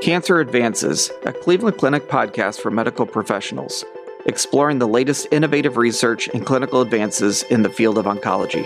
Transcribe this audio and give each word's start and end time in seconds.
Cancer 0.00 0.40
Advances, 0.40 1.10
a 1.26 1.32
Cleveland 1.32 1.76
Clinic 1.76 2.08
podcast 2.08 2.62
for 2.62 2.70
medical 2.70 3.04
professionals, 3.04 3.84
exploring 4.24 4.78
the 4.78 4.88
latest 4.88 5.26
innovative 5.30 5.76
research 5.76 6.26
and 6.28 6.46
clinical 6.46 6.80
advances 6.80 7.42
in 7.44 7.60
the 7.62 7.68
field 7.68 7.98
of 7.98 8.06
oncology. 8.06 8.64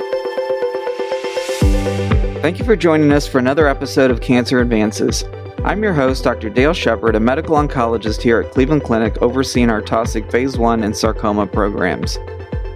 Thank 2.40 2.60
you 2.60 2.64
for 2.64 2.76
joining 2.76 3.10
us 3.10 3.26
for 3.26 3.40
another 3.40 3.66
episode 3.66 4.12
of 4.12 4.20
Cancer 4.20 4.60
Advances. 4.60 5.24
I'm 5.64 5.82
your 5.82 5.92
host, 5.92 6.22
Dr. 6.22 6.50
Dale 6.50 6.72
Shepard, 6.72 7.16
a 7.16 7.20
medical 7.20 7.56
oncologist 7.56 8.22
here 8.22 8.40
at 8.40 8.52
Cleveland 8.52 8.84
Clinic 8.84 9.20
overseeing 9.20 9.70
our 9.70 9.82
Taussig 9.82 10.30
Phase 10.30 10.56
1 10.56 10.84
and 10.84 10.96
sarcoma 10.96 11.48
programs. 11.48 12.16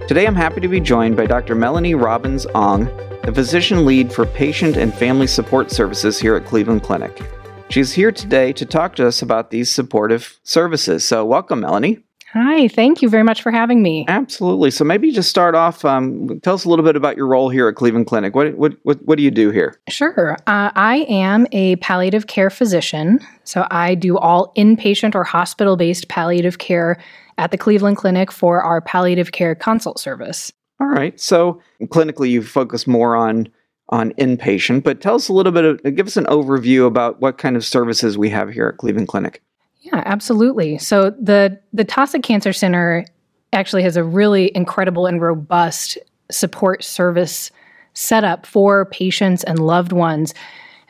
Today 0.08 0.26
I'm 0.26 0.34
happy 0.34 0.60
to 0.62 0.68
be 0.68 0.80
joined 0.80 1.16
by 1.16 1.26
Dr. 1.26 1.54
Melanie 1.54 1.94
Robbins 1.94 2.44
Ong, 2.56 2.86
the 3.22 3.32
physician 3.32 3.86
lead 3.86 4.12
for 4.12 4.26
patient 4.26 4.76
and 4.76 4.92
family 4.92 5.28
support 5.28 5.70
services 5.70 6.18
here 6.18 6.34
at 6.34 6.44
Cleveland 6.44 6.82
Clinic. 6.82 7.22
She's 7.70 7.92
here 7.92 8.10
today 8.10 8.54
to 8.54 8.64
talk 8.64 8.96
to 8.96 9.06
us 9.06 9.20
about 9.20 9.50
these 9.50 9.70
supportive 9.70 10.40
services. 10.42 11.04
So, 11.04 11.24
welcome, 11.24 11.60
Melanie. 11.60 12.02
Hi, 12.32 12.66
thank 12.68 13.02
you 13.02 13.10
very 13.10 13.22
much 13.22 13.42
for 13.42 13.52
having 13.52 13.82
me. 13.82 14.06
Absolutely. 14.08 14.70
So, 14.70 14.84
maybe 14.84 15.12
just 15.12 15.28
start 15.28 15.54
off. 15.54 15.84
Um, 15.84 16.40
tell 16.42 16.54
us 16.54 16.64
a 16.64 16.70
little 16.70 16.84
bit 16.84 16.96
about 16.96 17.18
your 17.18 17.26
role 17.26 17.50
here 17.50 17.68
at 17.68 17.74
Cleveland 17.74 18.06
Clinic. 18.06 18.34
What 18.34 18.56
what 18.56 18.76
what, 18.84 19.02
what 19.04 19.18
do 19.18 19.22
you 19.22 19.30
do 19.30 19.50
here? 19.50 19.78
Sure. 19.90 20.32
Uh, 20.46 20.70
I 20.74 21.06
am 21.10 21.46
a 21.52 21.76
palliative 21.76 22.26
care 22.26 22.48
physician. 22.48 23.20
So, 23.44 23.66
I 23.70 23.94
do 23.94 24.16
all 24.16 24.50
inpatient 24.56 25.14
or 25.14 25.24
hospital 25.24 25.76
based 25.76 26.08
palliative 26.08 26.56
care 26.56 26.98
at 27.36 27.50
the 27.50 27.58
Cleveland 27.58 27.98
Clinic 27.98 28.32
for 28.32 28.62
our 28.62 28.80
palliative 28.80 29.32
care 29.32 29.54
consult 29.54 30.00
service. 30.00 30.50
All 30.80 30.88
right. 30.88 31.20
So, 31.20 31.60
clinically, 31.82 32.30
you 32.30 32.42
focus 32.42 32.86
more 32.86 33.14
on 33.14 33.50
on 33.90 34.12
inpatient, 34.14 34.82
but 34.82 35.00
tell 35.00 35.14
us 35.14 35.28
a 35.28 35.32
little 35.32 35.52
bit 35.52 35.64
of, 35.64 35.82
give 35.94 36.06
us 36.06 36.16
an 36.16 36.26
overview 36.26 36.86
about 36.86 37.20
what 37.20 37.38
kind 37.38 37.56
of 37.56 37.64
services 37.64 38.18
we 38.18 38.28
have 38.28 38.50
here 38.50 38.68
at 38.68 38.76
Cleveland 38.76 39.08
Clinic. 39.08 39.42
Yeah, 39.80 40.02
absolutely. 40.04 40.78
So 40.78 41.10
the 41.10 41.58
the 41.72 41.84
Taussig 41.84 42.22
Cancer 42.22 42.52
Center 42.52 43.06
actually 43.52 43.82
has 43.82 43.96
a 43.96 44.04
really 44.04 44.54
incredible 44.54 45.06
and 45.06 45.20
robust 45.22 45.96
support 46.30 46.84
service 46.84 47.50
setup 47.94 48.44
for 48.44 48.84
patients 48.86 49.44
and 49.44 49.58
loved 49.58 49.92
ones. 49.92 50.34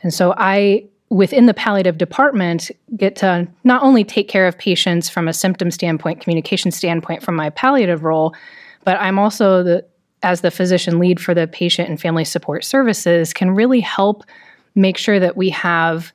And 0.02 0.12
so 0.12 0.34
I 0.36 0.84
within 1.10 1.46
the 1.46 1.54
palliative 1.54 1.96
department 1.96 2.70
get 2.96 3.16
to 3.16 3.48
not 3.64 3.82
only 3.82 4.04
take 4.04 4.28
care 4.28 4.46
of 4.46 4.58
patients 4.58 5.08
from 5.08 5.26
a 5.26 5.32
symptom 5.32 5.70
standpoint, 5.70 6.20
communication 6.20 6.70
standpoint 6.70 7.22
from 7.22 7.34
my 7.34 7.50
palliative 7.50 8.04
role, 8.04 8.34
but 8.84 8.98
I'm 9.00 9.18
also 9.18 9.62
the 9.62 9.86
as 10.22 10.40
the 10.40 10.50
physician 10.50 10.98
lead 10.98 11.20
for 11.20 11.34
the 11.34 11.46
patient 11.46 11.88
and 11.88 12.00
family 12.00 12.24
support 12.24 12.64
services, 12.64 13.32
can 13.32 13.50
really 13.50 13.80
help 13.80 14.24
make 14.74 14.96
sure 14.96 15.20
that 15.20 15.36
we 15.36 15.50
have 15.50 16.12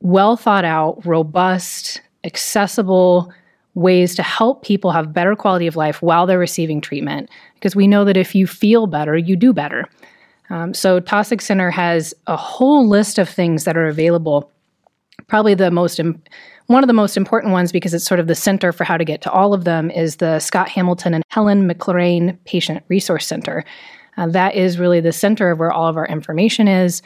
well 0.00 0.36
thought 0.36 0.64
out, 0.64 1.04
robust, 1.04 2.00
accessible 2.24 3.32
ways 3.74 4.14
to 4.14 4.22
help 4.22 4.64
people 4.64 4.90
have 4.90 5.12
better 5.12 5.36
quality 5.36 5.66
of 5.66 5.76
life 5.76 6.00
while 6.02 6.26
they're 6.26 6.38
receiving 6.38 6.80
treatment. 6.80 7.28
Because 7.54 7.76
we 7.76 7.86
know 7.86 8.04
that 8.04 8.16
if 8.16 8.34
you 8.34 8.46
feel 8.46 8.86
better, 8.86 9.16
you 9.16 9.36
do 9.36 9.52
better. 9.52 9.86
Um, 10.48 10.74
so, 10.74 11.00
Taussig 11.00 11.40
Center 11.40 11.70
has 11.70 12.14
a 12.26 12.36
whole 12.36 12.88
list 12.88 13.18
of 13.18 13.28
things 13.28 13.64
that 13.64 13.76
are 13.76 13.86
available. 13.86 14.50
Probably 15.28 15.54
the 15.54 15.70
most 15.70 15.98
Im- 15.98 16.22
one 16.66 16.82
of 16.82 16.88
the 16.88 16.92
most 16.92 17.16
important 17.16 17.52
ones, 17.52 17.70
because 17.70 17.94
it's 17.94 18.04
sort 18.04 18.20
of 18.20 18.26
the 18.26 18.34
center 18.34 18.72
for 18.72 18.84
how 18.84 18.96
to 18.96 19.04
get 19.04 19.22
to 19.22 19.30
all 19.30 19.54
of 19.54 19.64
them, 19.64 19.90
is 19.90 20.16
the 20.16 20.40
Scott 20.40 20.68
Hamilton 20.68 21.14
and 21.14 21.24
Helen 21.28 21.68
McLaren 21.68 22.36
Patient 22.44 22.82
Resource 22.88 23.26
Center. 23.26 23.64
Uh, 24.16 24.26
that 24.28 24.54
is 24.54 24.78
really 24.78 25.00
the 25.00 25.12
center 25.12 25.50
of 25.50 25.58
where 25.58 25.72
all 25.72 25.86
of 25.86 25.96
our 25.96 26.06
information 26.06 26.66
is. 26.66 27.02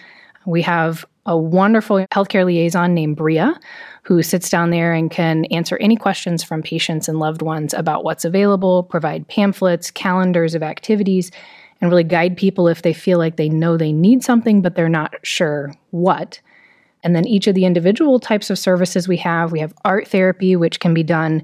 We 0.46 0.62
have 0.62 1.04
a 1.26 1.36
wonderful 1.36 2.06
healthcare 2.12 2.46
liaison 2.46 2.94
named 2.94 3.16
Bria 3.16 3.58
who 4.02 4.22
sits 4.22 4.48
down 4.48 4.70
there 4.70 4.94
and 4.94 5.10
can 5.10 5.44
answer 5.46 5.76
any 5.78 5.96
questions 5.96 6.42
from 6.42 6.62
patients 6.62 7.08
and 7.08 7.18
loved 7.18 7.42
ones 7.42 7.74
about 7.74 8.04
what's 8.04 8.24
available, 8.24 8.82
provide 8.84 9.28
pamphlets, 9.28 9.90
calendars 9.90 10.54
of 10.54 10.62
activities, 10.62 11.30
and 11.80 11.90
really 11.90 12.04
guide 12.04 12.36
people 12.36 12.68
if 12.68 12.82
they 12.82 12.92
feel 12.92 13.18
like 13.18 13.36
they 13.36 13.48
know 13.48 13.76
they 13.76 13.92
need 13.92 14.24
something 14.24 14.62
but 14.62 14.74
they're 14.74 14.88
not 14.88 15.14
sure 15.22 15.74
what. 15.90 16.40
And 17.02 17.16
then 17.16 17.26
each 17.26 17.46
of 17.46 17.54
the 17.54 17.64
individual 17.64 18.20
types 18.20 18.50
of 18.50 18.58
services 18.58 19.08
we 19.08 19.16
have, 19.18 19.52
we 19.52 19.60
have 19.60 19.74
art 19.84 20.08
therapy, 20.08 20.56
which 20.56 20.80
can 20.80 20.94
be 20.94 21.02
done 21.02 21.42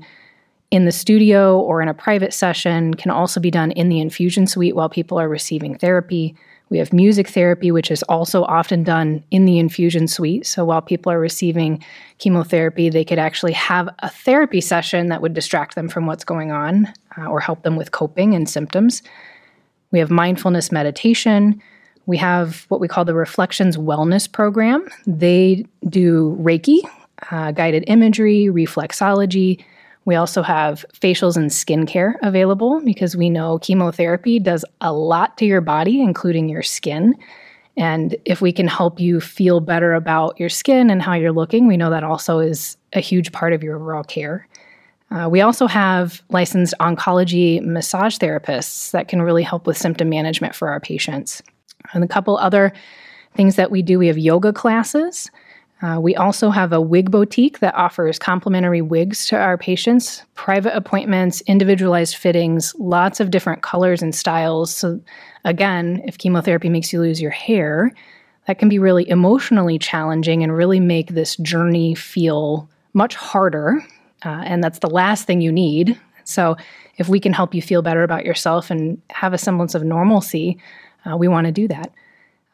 in 0.70 0.84
the 0.84 0.92
studio 0.92 1.58
or 1.60 1.80
in 1.80 1.88
a 1.88 1.94
private 1.94 2.34
session, 2.34 2.94
can 2.94 3.10
also 3.10 3.40
be 3.40 3.50
done 3.50 3.70
in 3.72 3.88
the 3.88 4.00
infusion 4.00 4.46
suite 4.46 4.74
while 4.74 4.88
people 4.88 5.18
are 5.18 5.28
receiving 5.28 5.78
therapy. 5.78 6.34
We 6.68 6.78
have 6.78 6.92
music 6.92 7.28
therapy, 7.28 7.70
which 7.70 7.92
is 7.92 8.02
also 8.04 8.42
often 8.44 8.82
done 8.82 9.22
in 9.30 9.44
the 9.44 9.60
infusion 9.60 10.08
suite. 10.08 10.46
So 10.46 10.64
while 10.64 10.82
people 10.82 11.12
are 11.12 11.20
receiving 11.20 11.84
chemotherapy, 12.18 12.88
they 12.88 13.04
could 13.04 13.20
actually 13.20 13.52
have 13.52 13.88
a 14.00 14.10
therapy 14.10 14.60
session 14.60 15.06
that 15.08 15.22
would 15.22 15.32
distract 15.32 15.76
them 15.76 15.88
from 15.88 16.06
what's 16.06 16.24
going 16.24 16.50
on 16.50 16.92
uh, 17.16 17.26
or 17.26 17.38
help 17.38 17.62
them 17.62 17.76
with 17.76 17.92
coping 17.92 18.34
and 18.34 18.48
symptoms. 18.48 19.02
We 19.92 20.00
have 20.00 20.10
mindfulness 20.10 20.72
meditation. 20.72 21.62
We 22.06 22.16
have 22.18 22.64
what 22.68 22.80
we 22.80 22.88
call 22.88 23.04
the 23.04 23.14
Reflections 23.14 23.76
Wellness 23.76 24.30
Program. 24.30 24.88
They 25.06 25.66
do 25.88 26.36
Reiki, 26.40 26.78
uh, 27.30 27.50
guided 27.52 27.84
imagery, 27.88 28.44
reflexology. 28.44 29.62
We 30.04 30.14
also 30.14 30.42
have 30.42 30.84
facials 30.94 31.36
and 31.36 31.50
skincare 31.50 32.14
available 32.22 32.80
because 32.84 33.16
we 33.16 33.28
know 33.28 33.58
chemotherapy 33.58 34.38
does 34.38 34.64
a 34.80 34.92
lot 34.92 35.36
to 35.38 35.44
your 35.46 35.60
body, 35.60 36.00
including 36.00 36.48
your 36.48 36.62
skin. 36.62 37.16
And 37.76 38.16
if 38.24 38.40
we 38.40 38.52
can 38.52 38.68
help 38.68 39.00
you 39.00 39.20
feel 39.20 39.60
better 39.60 39.92
about 39.92 40.38
your 40.38 40.48
skin 40.48 40.90
and 40.90 41.02
how 41.02 41.14
you're 41.14 41.32
looking, 41.32 41.66
we 41.66 41.76
know 41.76 41.90
that 41.90 42.04
also 42.04 42.38
is 42.38 42.76
a 42.92 43.00
huge 43.00 43.32
part 43.32 43.52
of 43.52 43.62
your 43.62 43.76
overall 43.76 44.04
care. 44.04 44.46
Uh, 45.10 45.28
we 45.30 45.40
also 45.40 45.66
have 45.66 46.22
licensed 46.30 46.74
oncology 46.80 47.60
massage 47.62 48.16
therapists 48.16 48.92
that 48.92 49.08
can 49.08 49.22
really 49.22 49.42
help 49.42 49.66
with 49.66 49.76
symptom 49.76 50.08
management 50.08 50.54
for 50.54 50.68
our 50.68 50.80
patients. 50.80 51.42
And 51.92 52.04
a 52.04 52.08
couple 52.08 52.36
other 52.38 52.72
things 53.34 53.56
that 53.56 53.70
we 53.70 53.82
do 53.82 53.98
we 53.98 54.06
have 54.06 54.18
yoga 54.18 54.52
classes. 54.52 55.30
Uh, 55.82 55.98
we 56.00 56.16
also 56.16 56.48
have 56.48 56.72
a 56.72 56.80
wig 56.80 57.10
boutique 57.10 57.58
that 57.58 57.74
offers 57.74 58.18
complimentary 58.18 58.80
wigs 58.80 59.26
to 59.26 59.36
our 59.36 59.58
patients, 59.58 60.22
private 60.34 60.74
appointments, 60.74 61.42
individualized 61.42 62.16
fittings, 62.16 62.74
lots 62.78 63.20
of 63.20 63.30
different 63.30 63.62
colors 63.62 64.00
and 64.00 64.14
styles. 64.14 64.74
So, 64.74 64.98
again, 65.44 66.02
if 66.06 66.16
chemotherapy 66.16 66.70
makes 66.70 66.94
you 66.94 67.00
lose 67.00 67.20
your 67.20 67.30
hair, 67.30 67.92
that 68.46 68.58
can 68.58 68.70
be 68.70 68.78
really 68.78 69.08
emotionally 69.08 69.78
challenging 69.78 70.42
and 70.42 70.56
really 70.56 70.80
make 70.80 71.08
this 71.08 71.36
journey 71.36 71.94
feel 71.94 72.68
much 72.94 73.14
harder. 73.14 73.84
Uh, 74.24 74.42
and 74.46 74.64
that's 74.64 74.78
the 74.78 74.90
last 74.90 75.26
thing 75.26 75.42
you 75.42 75.52
need. 75.52 76.00
So, 76.24 76.56
if 76.96 77.10
we 77.10 77.20
can 77.20 77.34
help 77.34 77.54
you 77.54 77.60
feel 77.60 77.82
better 77.82 78.02
about 78.02 78.24
yourself 78.24 78.70
and 78.70 79.00
have 79.10 79.34
a 79.34 79.38
semblance 79.38 79.74
of 79.74 79.84
normalcy, 79.84 80.58
uh, 81.10 81.16
we 81.16 81.28
want 81.28 81.46
to 81.46 81.52
do 81.52 81.68
that. 81.68 81.92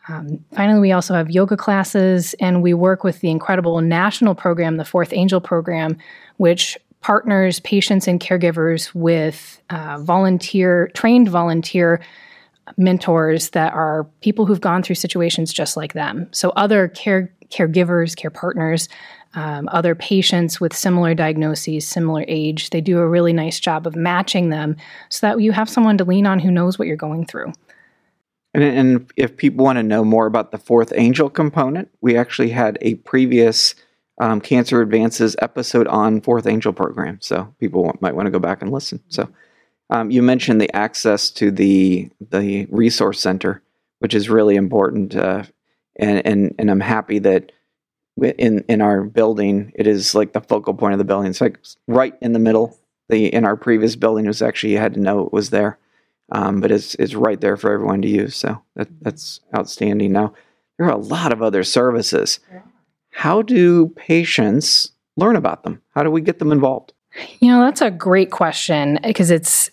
Um, 0.08 0.44
finally, 0.54 0.80
we 0.80 0.92
also 0.92 1.14
have 1.14 1.30
yoga 1.30 1.56
classes, 1.56 2.34
and 2.40 2.62
we 2.62 2.74
work 2.74 3.04
with 3.04 3.20
the 3.20 3.30
incredible 3.30 3.80
national 3.80 4.34
program, 4.34 4.76
the 4.76 4.84
Fourth 4.84 5.12
Angel 5.12 5.40
program, 5.40 5.96
which 6.38 6.76
partners 7.00 7.60
patients 7.60 8.08
and 8.08 8.20
caregivers 8.20 8.92
with 8.94 9.60
uh, 9.70 9.98
volunteer, 10.00 10.90
trained 10.94 11.28
volunteer 11.28 12.00
mentors 12.76 13.50
that 13.50 13.72
are 13.74 14.04
people 14.20 14.46
who've 14.46 14.60
gone 14.60 14.82
through 14.82 14.94
situations 14.94 15.52
just 15.52 15.76
like 15.76 15.92
them. 15.92 16.28
So, 16.32 16.50
other 16.50 16.88
care 16.88 17.32
caregivers, 17.50 18.16
care 18.16 18.30
partners, 18.30 18.88
um, 19.34 19.68
other 19.72 19.94
patients 19.94 20.60
with 20.60 20.74
similar 20.74 21.14
diagnoses, 21.14 21.86
similar 21.86 22.24
age, 22.28 22.70
they 22.70 22.80
do 22.80 22.98
a 22.98 23.08
really 23.08 23.32
nice 23.32 23.60
job 23.60 23.86
of 23.86 23.94
matching 23.94 24.50
them 24.50 24.76
so 25.10 25.26
that 25.26 25.40
you 25.40 25.52
have 25.52 25.68
someone 25.68 25.98
to 25.98 26.04
lean 26.04 26.26
on 26.26 26.38
who 26.38 26.50
knows 26.50 26.78
what 26.78 26.88
you're 26.88 26.96
going 26.96 27.26
through. 27.26 27.52
And, 28.54 28.64
and 28.64 29.10
if 29.16 29.36
people 29.36 29.64
want 29.64 29.78
to 29.78 29.82
know 29.82 30.04
more 30.04 30.26
about 30.26 30.50
the 30.50 30.58
fourth 30.58 30.92
angel 30.94 31.30
component, 31.30 31.88
we 32.00 32.16
actually 32.16 32.50
had 32.50 32.78
a 32.80 32.96
previous 32.96 33.74
um, 34.20 34.40
Cancer 34.40 34.82
Advances 34.82 35.34
episode 35.40 35.86
on 35.88 36.20
Fourth 36.20 36.46
Angel 36.46 36.72
program. 36.72 37.18
So 37.20 37.54
people 37.58 37.96
might 38.00 38.14
want 38.14 38.26
to 38.26 38.30
go 38.30 38.38
back 38.38 38.62
and 38.62 38.70
listen. 38.70 39.02
So 39.08 39.28
um, 39.90 40.10
you 40.10 40.22
mentioned 40.22 40.60
the 40.60 40.74
access 40.74 41.30
to 41.32 41.50
the 41.50 42.10
the 42.30 42.66
resource 42.70 43.20
center, 43.20 43.62
which 44.00 44.14
is 44.14 44.28
really 44.28 44.56
important. 44.56 45.16
Uh, 45.16 45.44
and, 45.96 46.26
and 46.26 46.54
and 46.58 46.70
I'm 46.70 46.80
happy 46.80 47.18
that 47.20 47.52
in 48.20 48.64
in 48.68 48.80
our 48.80 49.02
building, 49.02 49.72
it 49.74 49.86
is 49.86 50.14
like 50.14 50.34
the 50.34 50.40
focal 50.40 50.74
point 50.74 50.92
of 50.92 50.98
the 50.98 51.04
building. 51.04 51.30
It's 51.30 51.40
like 51.40 51.58
right 51.88 52.14
in 52.20 52.32
the 52.32 52.38
middle. 52.38 52.78
The 53.08 53.26
in 53.26 53.44
our 53.44 53.56
previous 53.56 53.96
building, 53.96 54.26
was 54.26 54.42
actually 54.42 54.72
you 54.72 54.78
had 54.78 54.94
to 54.94 55.00
know 55.00 55.26
it 55.26 55.32
was 55.32 55.50
there 55.50 55.78
um, 56.32 56.60
but 56.60 56.72
it's 56.72 56.94
it's 56.96 57.14
right 57.14 57.40
there 57.40 57.56
for 57.56 57.72
everyone 57.72 58.02
to 58.02 58.08
use. 58.08 58.34
So 58.34 58.60
that, 58.74 58.88
that's 59.02 59.40
outstanding. 59.54 60.12
Now 60.12 60.34
there 60.78 60.86
are 60.86 60.92
a 60.92 60.96
lot 60.96 61.32
of 61.32 61.42
other 61.42 61.62
services. 61.62 62.40
How 63.10 63.42
do 63.42 63.90
patients 63.90 64.90
learn 65.16 65.36
about 65.36 65.62
them? 65.62 65.80
How 65.94 66.02
do 66.02 66.10
we 66.10 66.22
get 66.22 66.38
them 66.38 66.50
involved? 66.50 66.94
You 67.40 67.48
know, 67.48 67.60
that's 67.60 67.82
a 67.82 67.90
great 67.90 68.30
question 68.30 68.98
because 69.04 69.30
it's 69.30 69.70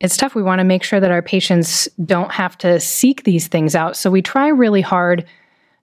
it's 0.00 0.16
tough. 0.18 0.34
We 0.34 0.42
want 0.42 0.58
to 0.58 0.64
make 0.64 0.82
sure 0.82 1.00
that 1.00 1.10
our 1.10 1.22
patients 1.22 1.88
don't 2.04 2.30
have 2.30 2.58
to 2.58 2.78
seek 2.78 3.24
these 3.24 3.48
things 3.48 3.74
out. 3.74 3.96
So 3.96 4.10
we 4.10 4.20
try 4.20 4.48
really 4.48 4.82
hard 4.82 5.24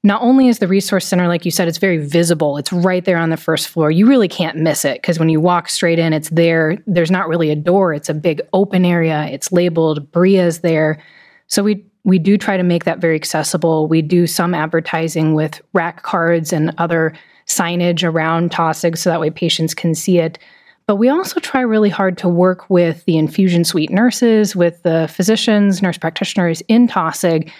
not 0.03 0.21
only 0.21 0.47
is 0.47 0.59
the 0.59 0.67
resource 0.67 1.05
center, 1.05 1.27
like 1.27 1.45
you 1.45 1.51
said, 1.51 1.67
it's 1.67 1.77
very 1.77 1.97
visible, 1.97 2.57
it's 2.57 2.73
right 2.73 3.05
there 3.05 3.17
on 3.17 3.29
the 3.29 3.37
first 3.37 3.67
floor. 3.67 3.91
You 3.91 4.07
really 4.07 4.27
can't 4.27 4.57
miss 4.57 4.83
it 4.83 5.01
because 5.01 5.19
when 5.19 5.29
you 5.29 5.39
walk 5.39 5.69
straight 5.69 5.99
in, 5.99 6.11
it's 6.11 6.29
there. 6.29 6.77
There's 6.87 7.11
not 7.11 7.27
really 7.27 7.51
a 7.51 7.55
door, 7.55 7.93
it's 7.93 8.09
a 8.09 8.13
big 8.13 8.41
open 8.53 8.83
area. 8.83 9.27
It's 9.27 9.51
labeled, 9.51 10.11
Bria's 10.11 10.61
there. 10.61 11.01
So 11.47 11.63
we 11.63 11.85
we 12.03 12.17
do 12.17 12.35
try 12.35 12.57
to 12.57 12.63
make 12.63 12.85
that 12.85 12.97
very 12.97 13.15
accessible. 13.15 13.87
We 13.87 14.01
do 14.01 14.25
some 14.25 14.55
advertising 14.55 15.35
with 15.35 15.61
rack 15.73 16.01
cards 16.01 16.51
and 16.51 16.73
other 16.79 17.13
signage 17.45 18.03
around 18.03 18.49
Taussig 18.49 18.97
so 18.97 19.11
that 19.11 19.19
way 19.19 19.29
patients 19.29 19.75
can 19.75 19.93
see 19.93 20.17
it. 20.17 20.39
But 20.87 20.95
we 20.95 21.09
also 21.09 21.39
try 21.39 21.61
really 21.61 21.89
hard 21.89 22.17
to 22.19 22.27
work 22.27 22.67
with 22.71 23.05
the 23.05 23.17
infusion 23.19 23.63
suite 23.63 23.91
nurses, 23.91 24.55
with 24.55 24.81
the 24.81 25.07
physicians, 25.13 25.83
nurse 25.83 25.99
practitioners 25.99 26.61
in 26.61 26.87
Taussig 26.87 27.51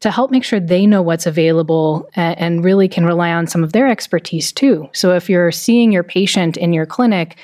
to 0.00 0.10
help 0.10 0.30
make 0.30 0.44
sure 0.44 0.58
they 0.58 0.86
know 0.86 1.02
what's 1.02 1.26
available 1.26 2.08
and, 2.14 2.38
and 2.38 2.64
really 2.64 2.88
can 2.88 3.04
rely 3.04 3.32
on 3.32 3.46
some 3.46 3.62
of 3.62 3.72
their 3.72 3.86
expertise 3.86 4.52
too. 4.52 4.88
So 4.92 5.14
if 5.14 5.28
you're 5.28 5.52
seeing 5.52 5.92
your 5.92 6.02
patient 6.02 6.56
in 6.56 6.72
your 6.72 6.86
clinic 6.86 7.36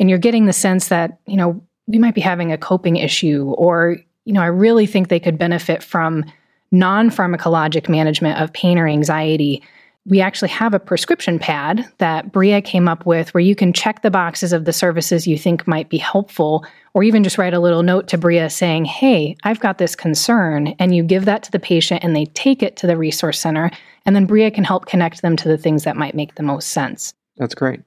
and 0.00 0.08
you're 0.08 0.18
getting 0.18 0.46
the 0.46 0.52
sense 0.52 0.88
that, 0.88 1.18
you 1.26 1.36
know, 1.36 1.62
we 1.86 1.98
might 1.98 2.14
be 2.14 2.20
having 2.20 2.52
a 2.52 2.58
coping 2.58 2.96
issue 2.96 3.54
or, 3.56 3.96
you 4.24 4.32
know, 4.32 4.42
I 4.42 4.46
really 4.46 4.86
think 4.86 5.08
they 5.08 5.20
could 5.20 5.38
benefit 5.38 5.82
from 5.82 6.24
non 6.70 7.10
pharmacologic 7.10 7.88
management 7.88 8.40
of 8.40 8.52
pain 8.52 8.78
or 8.78 8.86
anxiety 8.86 9.62
we 10.08 10.20
actually 10.22 10.48
have 10.48 10.72
a 10.72 10.80
prescription 10.80 11.38
pad 11.38 11.86
that 11.98 12.32
Bria 12.32 12.62
came 12.62 12.88
up 12.88 13.04
with 13.04 13.32
where 13.34 13.42
you 13.42 13.54
can 13.54 13.72
check 13.72 14.02
the 14.02 14.10
boxes 14.10 14.52
of 14.52 14.64
the 14.64 14.72
services 14.72 15.26
you 15.26 15.36
think 15.36 15.68
might 15.68 15.90
be 15.90 15.98
helpful, 15.98 16.64
or 16.98 17.04
even 17.04 17.22
just 17.22 17.38
write 17.38 17.54
a 17.54 17.60
little 17.60 17.84
note 17.84 18.08
to 18.08 18.18
Bria 18.18 18.50
saying, 18.50 18.84
Hey, 18.84 19.36
I've 19.44 19.60
got 19.60 19.78
this 19.78 19.94
concern. 19.94 20.74
And 20.80 20.92
you 20.96 21.04
give 21.04 21.26
that 21.26 21.44
to 21.44 21.52
the 21.52 21.60
patient 21.60 22.02
and 22.02 22.16
they 22.16 22.24
take 22.24 22.60
it 22.60 22.74
to 22.78 22.88
the 22.88 22.96
resource 22.96 23.38
center. 23.38 23.70
And 24.04 24.16
then 24.16 24.26
Bria 24.26 24.50
can 24.50 24.64
help 24.64 24.86
connect 24.86 25.22
them 25.22 25.36
to 25.36 25.46
the 25.46 25.56
things 25.56 25.84
that 25.84 25.96
might 25.96 26.16
make 26.16 26.34
the 26.34 26.42
most 26.42 26.70
sense. 26.70 27.14
That's 27.36 27.54
great. 27.54 27.82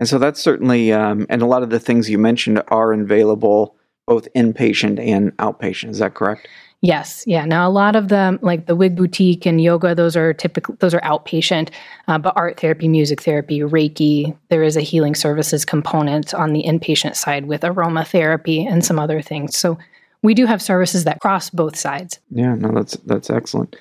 And 0.00 0.08
so 0.08 0.18
that's 0.18 0.40
certainly, 0.40 0.92
um, 0.92 1.26
and 1.30 1.42
a 1.42 1.46
lot 1.46 1.62
of 1.62 1.70
the 1.70 1.78
things 1.78 2.10
you 2.10 2.18
mentioned 2.18 2.60
are 2.66 2.92
available 2.92 3.76
both 4.08 4.26
inpatient 4.34 4.98
and 4.98 5.36
outpatient. 5.36 5.90
Is 5.90 6.00
that 6.00 6.14
correct? 6.14 6.48
Yes, 6.82 7.24
yeah. 7.26 7.44
Now 7.44 7.68
a 7.68 7.70
lot 7.70 7.96
of 7.96 8.08
them, 8.08 8.38
like 8.42 8.66
the 8.66 8.76
Wig 8.76 8.96
Boutique 8.96 9.46
and 9.46 9.60
yoga, 9.60 9.94
those 9.94 10.14
are 10.16 10.32
typical. 10.34 10.76
Those 10.78 10.94
are 10.94 11.00
outpatient. 11.00 11.70
Uh, 12.06 12.18
but 12.18 12.34
art 12.36 12.60
therapy, 12.60 12.86
music 12.86 13.22
therapy, 13.22 13.60
Reiki, 13.60 14.36
there 14.50 14.62
is 14.62 14.76
a 14.76 14.82
healing 14.82 15.14
services 15.14 15.64
component 15.64 16.34
on 16.34 16.52
the 16.52 16.62
inpatient 16.62 17.16
side 17.16 17.46
with 17.46 17.62
aromatherapy 17.62 18.70
and 18.70 18.84
some 18.84 18.98
other 18.98 19.22
things. 19.22 19.56
So 19.56 19.78
we 20.22 20.34
do 20.34 20.46
have 20.46 20.60
services 20.60 21.04
that 21.04 21.20
cross 21.20 21.50
both 21.50 21.76
sides. 21.76 22.18
Yeah, 22.30 22.54
no, 22.54 22.72
that's 22.72 22.96
that's 23.06 23.30
excellent. 23.30 23.76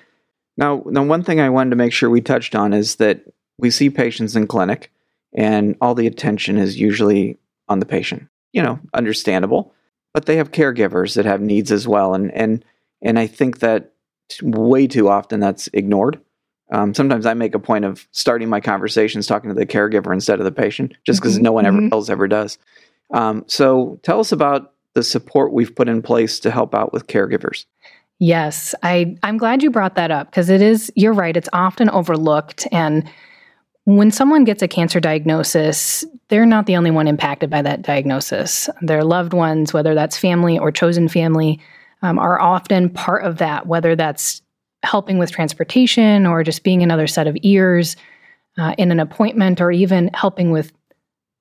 Now, 0.57 0.83
the 0.85 1.01
one 1.01 1.23
thing 1.23 1.39
I 1.39 1.49
wanted 1.49 1.71
to 1.71 1.75
make 1.75 1.91
sure 1.91 2.09
we 2.09 2.21
touched 2.21 2.55
on 2.55 2.71
is 2.71 2.95
that 2.95 3.25
we 3.57 3.71
see 3.71 3.89
patients 3.89 4.35
in 4.35 4.47
clinic, 4.47 4.91
and 5.33 5.75
all 5.81 5.95
the 5.95 6.07
attention 6.07 6.57
is 6.57 6.79
usually 6.79 7.37
on 7.67 7.79
the 7.79 7.85
patient. 7.85 8.27
You 8.53 8.63
know, 8.63 8.79
understandable, 8.93 9.73
but 10.13 10.27
they 10.27 10.37
have 10.37 10.51
caregivers 10.53 11.15
that 11.15 11.25
have 11.25 11.41
needs 11.41 11.73
as 11.73 11.87
well, 11.87 12.13
and 12.13 12.31
and 12.31 12.63
and 13.01 13.19
I 13.19 13.27
think 13.27 13.59
that 13.59 13.91
way 14.41 14.87
too 14.87 15.09
often 15.09 15.39
that's 15.39 15.69
ignored. 15.73 16.19
Um, 16.71 16.93
sometimes 16.93 17.25
I 17.25 17.33
make 17.35 17.53
a 17.53 17.59
point 17.59 17.85
of 17.85 18.07
starting 18.11 18.49
my 18.49 18.59
conversations 18.59 19.27
talking 19.27 19.49
to 19.49 19.53
the 19.53 19.67
caregiver 19.67 20.11
instead 20.11 20.39
of 20.39 20.45
the 20.45 20.51
patient, 20.51 20.93
just 21.05 21.21
because 21.21 21.35
mm-hmm. 21.35 21.43
no 21.43 21.51
one 21.51 21.65
ever 21.65 21.77
mm-hmm. 21.77 21.93
else 21.93 22.09
ever 22.09 22.27
does. 22.27 22.57
Um, 23.13 23.43
so 23.47 23.99
tell 24.01 24.19
us 24.19 24.31
about 24.31 24.73
the 24.93 25.03
support 25.03 25.53
we've 25.53 25.75
put 25.75 25.87
in 25.87 26.01
place 26.01 26.39
to 26.39 26.49
help 26.49 26.73
out 26.73 26.91
with 26.91 27.07
caregivers. 27.07 27.65
Yes, 28.17 28.73
I, 28.81 29.15
I'm 29.23 29.37
glad 29.37 29.61
you 29.61 29.69
brought 29.69 29.95
that 29.95 30.09
up 30.09 30.31
because 30.31 30.49
it 30.49 30.61
is, 30.61 30.91
you're 30.95 31.13
right, 31.13 31.35
it's 31.35 31.49
often 31.53 31.89
overlooked. 31.89 32.65
And 32.71 33.07
when 33.83 34.09
someone 34.09 34.45
gets 34.45 34.63
a 34.63 34.67
cancer 34.67 34.99
diagnosis, 34.99 36.05
they're 36.29 36.45
not 36.45 36.65
the 36.65 36.77
only 36.77 36.91
one 36.91 37.07
impacted 37.07 37.49
by 37.49 37.61
that 37.61 37.81
diagnosis. 37.81 38.69
Their 38.81 39.03
loved 39.03 39.33
ones, 39.33 39.73
whether 39.73 39.93
that's 39.93 40.17
family 40.17 40.57
or 40.57 40.71
chosen 40.71 41.07
family, 41.07 41.59
um, 42.05 42.19
are 42.19 42.39
often 42.39 42.89
part 42.89 43.23
of 43.23 43.37
that, 43.39 43.65
whether 43.65 43.95
that's 43.95 44.41
helping 44.83 45.17
with 45.17 45.31
transportation 45.31 46.27
or 46.27 46.43
just 46.43 46.63
being 46.63 46.83
another 46.83 47.07
set 47.07 47.25
of 47.25 47.35
ears 47.41 47.95
uh, 48.59 48.75
in 48.77 48.91
an 48.91 48.99
appointment 48.99 49.59
or 49.59 49.71
even 49.71 50.11
helping 50.13 50.51
with 50.51 50.71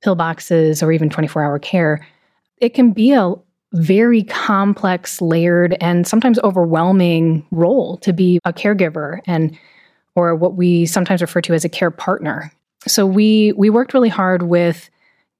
pillboxes 0.04 0.82
or 0.82 0.90
even 0.90 1.10
24 1.10 1.44
hour 1.44 1.58
care. 1.58 2.06
It 2.58 2.70
can 2.70 2.92
be 2.92 3.12
a 3.12 3.34
very 3.74 4.22
complex, 4.22 5.20
layered, 5.20 5.76
and 5.80 6.06
sometimes 6.06 6.38
overwhelming 6.38 7.46
role 7.50 7.98
to 7.98 8.12
be 8.12 8.38
a 8.44 8.52
caregiver 8.52 9.20
and 9.26 9.56
or 10.16 10.34
what 10.34 10.54
we 10.54 10.86
sometimes 10.86 11.20
refer 11.20 11.40
to 11.42 11.52
as 11.52 11.64
a 11.64 11.68
care 11.68 11.90
partner. 11.90 12.52
So 12.86 13.04
we 13.04 13.52
we 13.52 13.68
worked 13.68 13.92
really 13.92 14.08
hard 14.08 14.44
with 14.44 14.88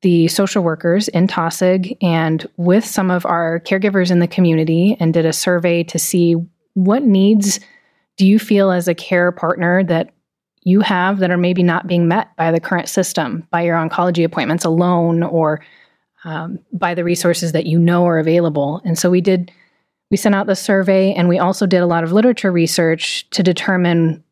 the 0.05 0.29
social 0.29 0.63
workers 0.63 1.09
in 1.09 1.27
Taussig 1.27 1.97
and 2.03 2.47
with 2.59 2.85
some 2.85 3.11
of 3.11 3.25
our 3.25 3.59
caregivers 3.61 4.11
in 4.11 4.19
the 4.19 4.29
community 4.29 4.99
and 5.01 5.15
did 5.15 5.25
a 5.25 5.33
survey 5.33 5.83
to 5.83 5.99
see 5.99 6.37
what 6.75 7.03
needs 7.03 7.59
do 8.19 8.27
you 8.27 8.39
feel 8.39 8.71
as 8.71 8.87
a 8.87 8.95
care 8.95 9.33
partner 9.33 9.83
that 9.83 10.11
you 10.63 10.81
have 10.81 11.21
that 11.21 11.31
are 11.31 11.39
maybe 11.39 11.63
not 11.63 11.87
being 11.87 12.07
met 12.07 12.37
by 12.37 12.53
the 12.53 12.61
current 12.61 12.91
system, 12.91 13.49
by 13.51 13.63
your 13.63 13.77
oncology 13.77 14.27
appointments 14.27 14.67
alone, 14.67 15.23
or 15.23 15.65
um, 16.25 16.59
by 16.71 16.95
the 16.95 17.03
resources 17.03 17.53
that 17.53 17.65
you 17.65 17.79
know 17.79 18.07
are 18.07 18.19
available. 18.19 18.83
And 18.85 18.99
so 18.99 19.09
we 19.09 19.23
did, 19.23 19.51
we 20.11 20.19
sent 20.19 20.35
out 20.35 20.47
the 20.47 20.55
survey 20.55 21.15
and 21.15 21.31
we 21.31 21.39
also 21.39 21.67
did 21.67 21.81
a 21.81 21.87
lot 21.87 22.05
of 22.05 22.13
literature 22.13 22.53
research 22.53 23.27
to 23.31 23.43
determine 23.43 24.23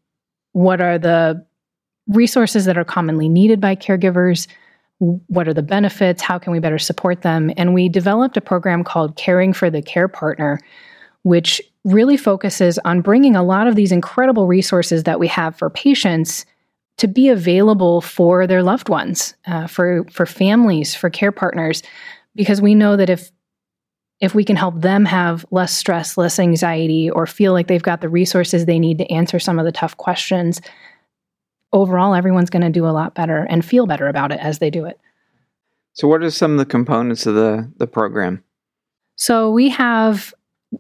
what 0.52 0.82
are 0.82 0.98
the 0.98 1.46
resources 2.08 2.66
that 2.66 2.76
are 2.76 2.84
commonly 2.84 3.30
needed 3.30 3.58
by 3.58 3.74
caregivers, 3.74 4.48
what 5.02 5.48
are 5.48 5.54
the 5.54 5.62
benefits? 5.62 6.22
How 6.22 6.38
can 6.38 6.52
we 6.52 6.60
better 6.60 6.78
support 6.78 7.22
them? 7.22 7.50
And 7.56 7.74
we 7.74 7.88
developed 7.88 8.36
a 8.36 8.40
program 8.40 8.84
called 8.84 9.16
Caring 9.16 9.52
for 9.52 9.68
the 9.68 9.82
Care 9.82 10.06
Partner, 10.06 10.60
which 11.22 11.60
really 11.84 12.16
focuses 12.16 12.78
on 12.84 13.00
bringing 13.00 13.34
a 13.34 13.42
lot 13.42 13.66
of 13.66 13.74
these 13.74 13.90
incredible 13.90 14.46
resources 14.46 15.02
that 15.02 15.18
we 15.18 15.26
have 15.26 15.56
for 15.56 15.68
patients 15.70 16.46
to 16.98 17.08
be 17.08 17.28
available 17.28 18.00
for 18.00 18.46
their 18.46 18.62
loved 18.62 18.88
ones, 18.88 19.34
uh, 19.46 19.66
for 19.66 20.04
for 20.12 20.24
families, 20.24 20.94
for 20.94 21.10
care 21.10 21.32
partners, 21.32 21.82
because 22.36 22.60
we 22.60 22.74
know 22.74 22.96
that 22.96 23.10
if 23.10 23.32
if 24.20 24.36
we 24.36 24.44
can 24.44 24.54
help 24.54 24.80
them 24.80 25.04
have 25.04 25.44
less 25.50 25.76
stress, 25.76 26.16
less 26.16 26.38
anxiety, 26.38 27.10
or 27.10 27.26
feel 27.26 27.52
like 27.52 27.66
they've 27.66 27.82
got 27.82 28.02
the 28.02 28.08
resources 28.08 28.66
they 28.66 28.78
need 28.78 28.98
to 28.98 29.10
answer 29.10 29.40
some 29.40 29.58
of 29.58 29.64
the 29.64 29.72
tough 29.72 29.96
questions, 29.96 30.60
overall, 31.72 32.14
everyone's 32.14 32.50
going 32.50 32.62
to 32.62 32.70
do 32.70 32.86
a 32.86 32.90
lot 32.90 33.14
better 33.14 33.46
and 33.48 33.64
feel 33.64 33.86
better 33.86 34.06
about 34.06 34.32
it 34.32 34.40
as 34.40 34.58
they 34.58 34.70
do 34.70 34.84
it. 34.84 34.98
So, 35.94 36.08
what 36.08 36.22
are 36.22 36.30
some 36.30 36.52
of 36.52 36.58
the 36.58 36.66
components 36.66 37.26
of 37.26 37.34
the, 37.34 37.70
the 37.76 37.86
program? 37.86 38.42
So, 39.16 39.50
we 39.50 39.68
have 39.68 40.32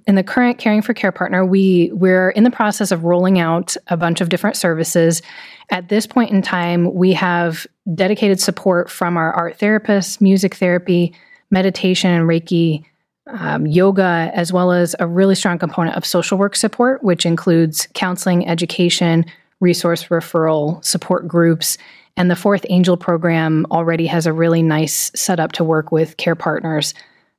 in 0.06 0.14
the 0.14 0.22
current 0.22 0.58
caring 0.58 0.82
for 0.82 0.94
care 0.94 1.12
partner 1.12 1.44
we 1.44 1.90
we're 1.92 2.30
in 2.30 2.44
the 2.44 2.50
process 2.50 2.90
of 2.90 3.04
rolling 3.04 3.38
out 3.38 3.76
a 3.88 3.96
bunch 3.96 4.20
of 4.20 4.28
different 4.28 4.56
services 4.56 5.22
at 5.70 5.88
this 5.88 6.06
point 6.06 6.30
in 6.30 6.42
time 6.42 6.92
we 6.94 7.12
have 7.12 7.66
dedicated 7.94 8.40
support 8.40 8.90
from 8.90 9.16
our 9.16 9.32
art 9.32 9.58
therapists 9.58 10.20
music 10.20 10.54
therapy 10.54 11.14
meditation 11.50 12.10
and 12.10 12.28
reiki 12.28 12.84
um, 13.26 13.66
yoga 13.66 14.30
as 14.34 14.52
well 14.52 14.72
as 14.72 14.96
a 14.98 15.06
really 15.06 15.34
strong 15.34 15.58
component 15.58 15.96
of 15.96 16.06
social 16.06 16.38
work 16.38 16.56
support 16.56 17.02
which 17.02 17.26
includes 17.26 17.86
counseling 17.94 18.48
education 18.48 19.24
resource 19.62 20.04
referral 20.04 20.84
support 20.84 21.26
groups. 21.26 21.78
And 22.16 22.30
the 22.30 22.36
Fourth 22.36 22.66
Angel 22.68 22.98
program 22.98 23.64
already 23.70 24.06
has 24.06 24.26
a 24.26 24.32
really 24.32 24.62
nice 24.62 25.10
setup 25.14 25.52
to 25.52 25.64
work 25.64 25.90
with 25.90 26.18
care 26.18 26.34
partners. 26.34 26.92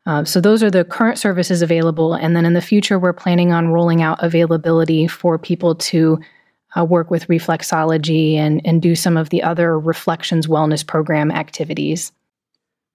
Uh, 0.05 0.23
so, 0.25 0.41
those 0.41 0.63
are 0.63 0.71
the 0.71 0.83
current 0.83 1.19
services 1.19 1.61
available. 1.61 2.13
And 2.13 2.35
then 2.35 2.45
in 2.45 2.53
the 2.53 2.61
future, 2.61 2.97
we're 2.97 3.13
planning 3.13 3.53
on 3.53 3.69
rolling 3.69 4.01
out 4.01 4.21
availability 4.21 5.07
for 5.07 5.37
people 5.37 5.75
to 5.75 6.19
uh, 6.75 6.83
work 6.83 7.11
with 7.11 7.27
reflexology 7.27 8.33
and, 8.35 8.61
and 8.65 8.81
do 8.81 8.95
some 8.95 9.15
of 9.15 9.29
the 9.29 9.43
other 9.43 9.79
reflections 9.79 10.47
wellness 10.47 10.85
program 10.85 11.31
activities. 11.31 12.11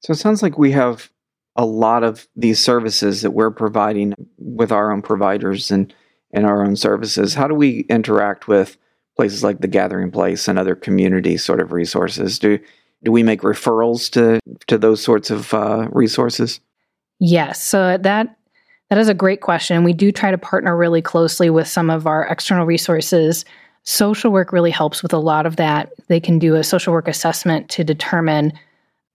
So, 0.01 0.13
it 0.13 0.17
sounds 0.17 0.43
like 0.43 0.59
we 0.59 0.73
have 0.73 1.11
a 1.57 1.65
lot 1.65 2.05
of 2.05 2.29
these 2.37 2.59
services 2.59 3.23
that 3.23 3.31
we're 3.31 3.51
providing 3.51 4.15
with 4.37 4.71
our 4.71 4.93
own 4.93 5.03
providers 5.03 5.71
and, 5.71 5.95
and 6.33 6.45
our 6.45 6.63
own 6.63 6.77
services. 6.77 7.35
How 7.35 7.49
do 7.49 7.55
we 7.55 7.81
interact 7.89 8.49
with 8.49 8.77
places 9.19 9.43
like 9.43 9.61
the 9.61 9.69
Gathering 9.69 10.11
Place 10.11 10.49
and 10.49 10.59
other 10.59 10.75
community 10.75 11.37
sort 11.37 11.61
of 11.61 11.73
resources? 11.73 12.39
Do 12.39 12.59
do 13.05 13.13
we 13.13 13.23
make 13.23 13.43
referrals 13.43 14.11
to 14.13 14.41
to 14.69 14.79
those 14.79 15.03
sorts 15.03 15.31
of 15.31 15.53
uh, 15.53 15.89
resources? 15.93 16.61
Yes. 17.19 17.63
So 17.63 17.99
that 17.99 18.37
that 18.89 18.99
is 18.99 19.09
a 19.09 19.15
great 19.15 19.41
question. 19.41 19.85
We 19.85 19.93
do 19.93 20.11
try 20.13 20.31
to 20.31 20.39
partner 20.39 20.77
really 20.77 21.03
closely 21.03 21.51
with 21.51 21.69
some 21.69 21.91
of 21.91 22.07
our 22.07 22.25
external 22.27 22.65
resources. 22.65 23.45
Social 23.83 24.31
work 24.31 24.53
really 24.53 24.71
helps 24.71 25.03
with 25.03 25.13
a 25.13 25.19
lot 25.19 25.47
of 25.47 25.57
that. 25.57 25.93
They 26.09 26.21
can 26.21 26.39
do 26.39 26.55
a 26.55 26.65
social 26.65 26.93
work 26.93 27.09
assessment 27.09 27.69
to 27.71 27.85
determine 27.85 28.53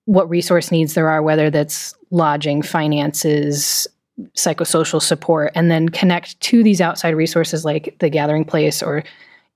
what 0.06 0.30
resource 0.30 0.70
needs 0.70 0.94
there 0.94 1.10
are, 1.10 1.22
whether 1.22 1.50
that's 1.50 1.96
lodging, 2.12 2.62
finances, 2.62 3.88
psychosocial 4.36 5.02
support, 5.02 5.52
and 5.56 5.72
then 5.72 5.90
connect 5.90 6.40
to 6.42 6.62
these 6.62 6.82
outside 6.82 7.16
resources 7.16 7.64
like 7.64 7.96
the 8.00 8.10
Gathering 8.10 8.46
Place 8.46 8.84
or 8.84 9.04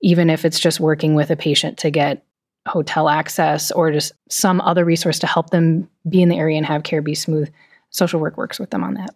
even 0.01 0.29
if 0.29 0.45
it's 0.45 0.59
just 0.59 0.79
working 0.79 1.15
with 1.15 1.31
a 1.31 1.35
patient 1.35 1.77
to 1.79 1.89
get 1.89 2.23
hotel 2.67 3.09
access 3.09 3.71
or 3.71 3.91
just 3.91 4.11
some 4.29 4.61
other 4.61 4.85
resource 4.85 5.19
to 5.19 5.27
help 5.27 5.49
them 5.49 5.89
be 6.07 6.21
in 6.21 6.29
the 6.29 6.37
area 6.37 6.57
and 6.57 6.65
have 6.65 6.83
care 6.83 7.01
be 7.01 7.15
smooth. 7.15 7.49
Social 7.89 8.19
work 8.19 8.37
works 8.37 8.59
with 8.59 8.69
them 8.69 8.83
on 8.83 8.95
that. 8.95 9.11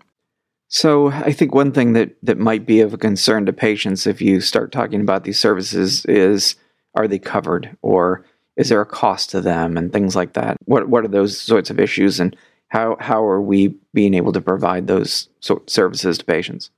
So 0.70 1.10
I 1.10 1.34
think 1.34 1.54
one 1.54 1.74
thing 1.74 1.94
that, 1.94 2.16
that 2.24 2.38
might 2.38 2.66
be 2.66 2.80
of 2.80 2.94
a 2.94 2.98
concern 2.98 3.46
to 3.46 3.54
patients 3.54 4.08
if 4.08 4.22
you 4.22 4.40
start 4.40 4.72
talking 4.72 5.02
about 5.02 5.26
these 5.26 5.40
services 5.40 6.06
is 6.06 6.56
are 6.96 7.08
they 7.08 7.20
covered 7.20 7.76
or 7.82 8.26
is 8.56 8.70
there 8.70 8.82
a 8.82 8.86
cost 8.86 9.30
to 9.32 9.42
them 9.42 9.78
and 9.78 9.92
things 9.92 10.16
like 10.16 10.34
that? 10.34 10.58
What 10.66 10.90
what 10.90 11.04
are 11.04 11.10
those 11.10 11.40
sorts 11.40 11.70
of 11.70 11.80
issues 11.80 12.20
and 12.20 12.36
how 12.68 12.96
how 13.00 13.24
are 13.24 13.42
we 13.42 13.76
being 13.94 14.14
able 14.14 14.32
to 14.34 14.42
provide 14.42 14.88
those 14.88 15.30
so- 15.40 15.64
services 15.68 16.18
to 16.18 16.26
patients? 16.26 16.70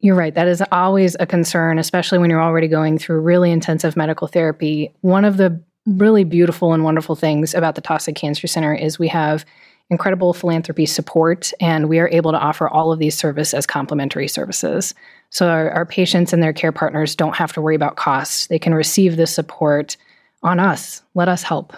You're 0.00 0.14
right. 0.14 0.34
That 0.34 0.46
is 0.46 0.62
always 0.70 1.16
a 1.18 1.26
concern, 1.26 1.78
especially 1.78 2.18
when 2.18 2.30
you're 2.30 2.42
already 2.42 2.68
going 2.68 2.98
through 2.98 3.20
really 3.20 3.50
intensive 3.50 3.96
medical 3.96 4.28
therapy. 4.28 4.94
One 5.00 5.24
of 5.24 5.38
the 5.38 5.60
really 5.86 6.24
beautiful 6.24 6.72
and 6.72 6.84
wonderful 6.84 7.16
things 7.16 7.54
about 7.54 7.74
the 7.74 7.82
Taussig 7.82 8.14
Cancer 8.14 8.46
Center 8.46 8.74
is 8.74 8.98
we 8.98 9.08
have 9.08 9.44
incredible 9.90 10.34
philanthropy 10.34 10.86
support, 10.86 11.52
and 11.60 11.88
we 11.88 11.98
are 11.98 12.08
able 12.10 12.30
to 12.30 12.38
offer 12.38 12.68
all 12.68 12.92
of 12.92 12.98
these 12.98 13.16
services 13.16 13.54
as 13.54 13.66
complementary 13.66 14.28
services. 14.28 14.94
So 15.30 15.48
our, 15.48 15.70
our 15.70 15.86
patients 15.86 16.32
and 16.32 16.42
their 16.42 16.52
care 16.52 16.72
partners 16.72 17.16
don't 17.16 17.34
have 17.36 17.52
to 17.54 17.60
worry 17.60 17.74
about 17.74 17.96
costs. 17.96 18.46
They 18.48 18.58
can 18.58 18.74
receive 18.74 19.16
this 19.16 19.34
support 19.34 19.96
on 20.42 20.60
us. 20.60 21.02
Let 21.14 21.28
us 21.28 21.42
help. 21.42 21.72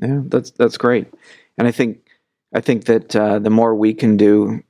Yeah, 0.00 0.20
that's 0.24 0.50
that's 0.52 0.78
great. 0.78 1.06
And 1.58 1.68
I 1.68 1.70
think 1.70 1.98
I 2.54 2.60
think 2.60 2.86
that 2.86 3.14
uh, 3.14 3.38
the 3.38 3.50
more 3.50 3.74
we 3.74 3.92
can 3.94 4.16
do 4.16 4.62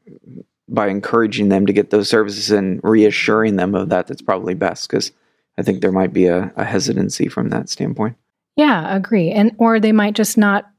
by 0.71 0.89
encouraging 0.89 1.49
them 1.49 1.67
to 1.67 1.73
get 1.73 1.91
those 1.91 2.09
services 2.09 2.51
and 2.51 2.81
reassuring 2.83 3.57
them 3.57 3.75
of 3.75 3.89
that, 3.91 4.07
that's 4.07 4.23
probably 4.23 4.55
best 4.55 4.89
because 4.89 5.13
I 5.59 5.63
think 5.63 5.81
there 5.81 5.93
might 5.93 6.13
be 6.13 6.27
a, 6.27 6.53
a 6.57 6.65
hesitancy 6.65 7.29
from 7.29 7.51
that 7.51 7.69
standpoint. 7.69 8.17
Yeah, 8.57 8.95
agree. 8.95 9.31
And 9.31 9.53
or 9.59 9.81
they 9.81 9.93
might 9.93 10.15
just 10.15 10.39
not 10.39 10.71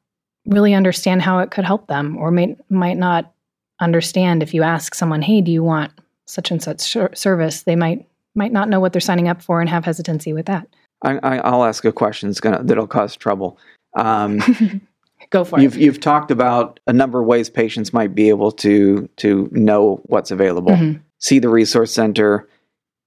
really 0.46 0.74
understand 0.74 1.22
how 1.22 1.40
it 1.40 1.52
could 1.52 1.66
help 1.66 1.88
them, 1.88 2.18
or 2.18 2.32
may, 2.32 2.56
might 2.70 2.98
not 2.98 3.34
understand 3.80 4.42
if 4.42 4.54
you 4.54 4.64
ask 4.64 4.96
someone, 4.96 5.22
"Hey, 5.22 5.42
do 5.42 5.52
you 5.52 5.64
want 5.64 5.92
such 6.26 6.52
and 6.52 6.62
such 6.62 6.98
service?" 7.14 7.64
They 7.64 7.76
might 7.76 8.08
might 8.36 8.52
not 8.52 8.70
know 8.70 8.80
what 8.80 8.94
they're 8.94 9.02
signing 9.02 9.28
up 9.28 9.42
for 9.42 9.62
and 9.62 9.70
have 9.70 9.86
hesitancy 9.86 10.34
with 10.34 10.46
that. 10.46 10.68
I, 11.04 11.50
will 11.50 11.66
ask 11.66 11.84
a 11.86 11.92
question 11.92 12.30
that's 12.30 12.40
gonna, 12.40 12.64
that'll 12.64 12.88
cause 12.88 13.16
trouble. 13.16 13.58
Um, 13.96 14.40
Go 15.30 15.44
for 15.44 15.60
you've, 15.60 15.78
it. 15.78 15.82
You've 15.82 16.00
talked 16.00 16.32
about 16.32 16.80
a 16.88 16.94
number 16.94 17.22
of 17.22 17.28
ways 17.28 17.50
patients 17.50 17.94
might 17.94 18.14
be 18.16 18.30
able 18.30 18.52
to 18.54 19.08
to 19.18 19.50
know 19.52 20.02
what's 20.06 20.32
available. 20.32 20.72
Mm-hmm. 20.72 21.00
See 21.20 21.40
the 21.40 21.50
resource 21.50 21.94
center, 21.94 22.50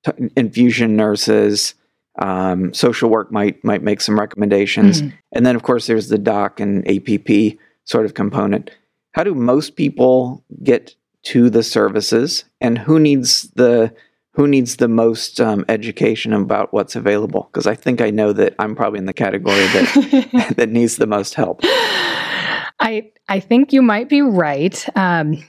t- 0.04 0.30
infusion 0.36 0.96
nurses, 0.96 1.74
um, 2.18 2.72
social 2.72 3.10
work 3.10 3.32
might 3.32 3.62
might 3.64 3.82
make 3.82 4.00
some 4.00 4.18
recommendations, 4.18 5.02
mm-hmm. 5.02 5.16
and 5.32 5.44
then 5.44 5.56
of 5.56 5.62
course 5.62 5.86
there's 5.86 6.08
the 6.08 6.18
doc 6.18 6.60
and 6.60 6.86
APP 6.88 7.58
sort 7.84 8.06
of 8.06 8.14
component. 8.14 8.70
How 9.12 9.24
do 9.24 9.34
most 9.34 9.76
people 9.76 10.44
get 10.62 10.94
to 11.24 11.50
the 11.50 11.62
services, 11.62 12.44
and 12.60 12.78
who 12.78 13.00
needs 13.00 13.50
the 13.54 13.94
who 14.34 14.48
needs 14.48 14.76
the 14.76 14.88
most 14.88 15.40
um, 15.40 15.64
education 15.68 16.32
about 16.32 16.72
what's 16.72 16.96
available? 16.96 17.48
Because 17.52 17.66
I 17.66 17.74
think 17.74 18.00
I 18.00 18.10
know 18.10 18.32
that 18.32 18.54
I'm 18.58 18.74
probably 18.74 18.98
in 18.98 19.06
the 19.06 19.12
category 19.12 19.54
that 19.56 20.54
that 20.56 20.68
needs 20.68 20.96
the 20.96 21.06
most 21.06 21.34
help. 21.34 21.60
I 21.62 23.10
I 23.28 23.40
think 23.40 23.72
you 23.72 23.80
might 23.80 24.08
be 24.08 24.22
right. 24.22 24.86
Um, 24.96 25.42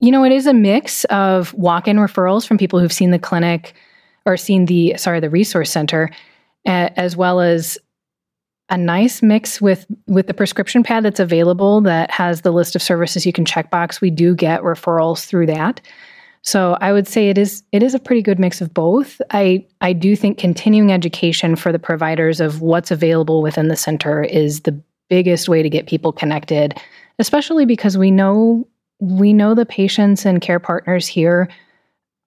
you 0.00 0.10
know, 0.10 0.24
it 0.24 0.32
is 0.32 0.46
a 0.46 0.54
mix 0.54 1.04
of 1.04 1.52
walk-in 1.54 1.98
referrals 1.98 2.46
from 2.46 2.56
people 2.56 2.80
who've 2.80 2.92
seen 2.92 3.10
the 3.10 3.18
clinic 3.18 3.74
or 4.24 4.36
seen 4.36 4.64
the 4.64 4.94
sorry 4.96 5.20
the 5.20 5.30
resource 5.30 5.70
center, 5.70 6.10
uh, 6.66 6.88
as 6.96 7.16
well 7.16 7.40
as 7.40 7.78
a 8.70 8.78
nice 8.78 9.20
mix 9.20 9.60
with 9.60 9.84
with 10.06 10.28
the 10.28 10.34
prescription 10.34 10.82
pad 10.82 11.04
that's 11.04 11.20
available 11.20 11.82
that 11.82 12.10
has 12.10 12.40
the 12.40 12.52
list 12.52 12.74
of 12.74 12.82
services 12.82 13.26
you 13.26 13.32
can 13.32 13.44
check 13.44 13.70
box. 13.70 14.00
We 14.00 14.10
do 14.10 14.34
get 14.34 14.62
referrals 14.62 15.26
through 15.26 15.46
that. 15.46 15.82
So 16.42 16.78
I 16.80 16.92
would 16.92 17.06
say 17.06 17.28
it 17.28 17.36
is 17.36 17.62
it 17.72 17.82
is 17.82 17.94
a 17.94 17.98
pretty 17.98 18.22
good 18.22 18.38
mix 18.38 18.60
of 18.60 18.72
both. 18.72 19.20
I 19.30 19.66
I 19.80 19.92
do 19.92 20.16
think 20.16 20.38
continuing 20.38 20.92
education 20.92 21.54
for 21.54 21.70
the 21.70 21.78
providers 21.78 22.40
of 22.40 22.62
what's 22.62 22.90
available 22.90 23.42
within 23.42 23.68
the 23.68 23.76
center 23.76 24.22
is 24.22 24.60
the 24.60 24.80
biggest 25.08 25.48
way 25.48 25.62
to 25.62 25.68
get 25.68 25.86
people 25.86 26.12
connected, 26.12 26.78
especially 27.18 27.66
because 27.66 27.98
we 27.98 28.10
know 28.10 28.66
we 29.00 29.32
know 29.32 29.54
the 29.54 29.66
patients 29.66 30.24
and 30.24 30.40
care 30.40 30.60
partners 30.60 31.06
here 31.06 31.48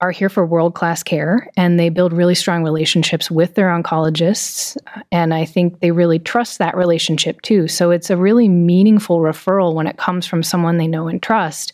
are 0.01 0.12
here 0.12 0.29
for 0.29 0.46
world 0.46 0.75
class 0.75 1.01
care 1.01 1.50
and 1.55 1.79
they 1.79 1.88
build 1.88 2.12
really 2.12 2.36
strong 2.36 2.62
relationships 2.62 3.32
with 3.32 3.55
their 3.55 3.70
oncologists. 3.70 4.75
And 5.12 5.34
I 5.34 5.46
think 5.46 5.79
they 5.79 5.91
really 5.91 6.20
trust 6.20 6.58
that 6.58 6.75
relationship 6.75 7.41
too. 7.41 7.70
So 7.70 7.89
it's 7.89 8.10
a 8.10 8.17
really 8.17 8.50
meaningful 8.50 9.20
referral 9.20 9.74
when 9.74 9.88
it 9.88 9.98
comes 9.98 10.25
from 10.25 10.43
someone 10.43 10.77
they 10.77 10.88
know 10.88 11.08
and 11.08 11.24
trust 11.24 11.72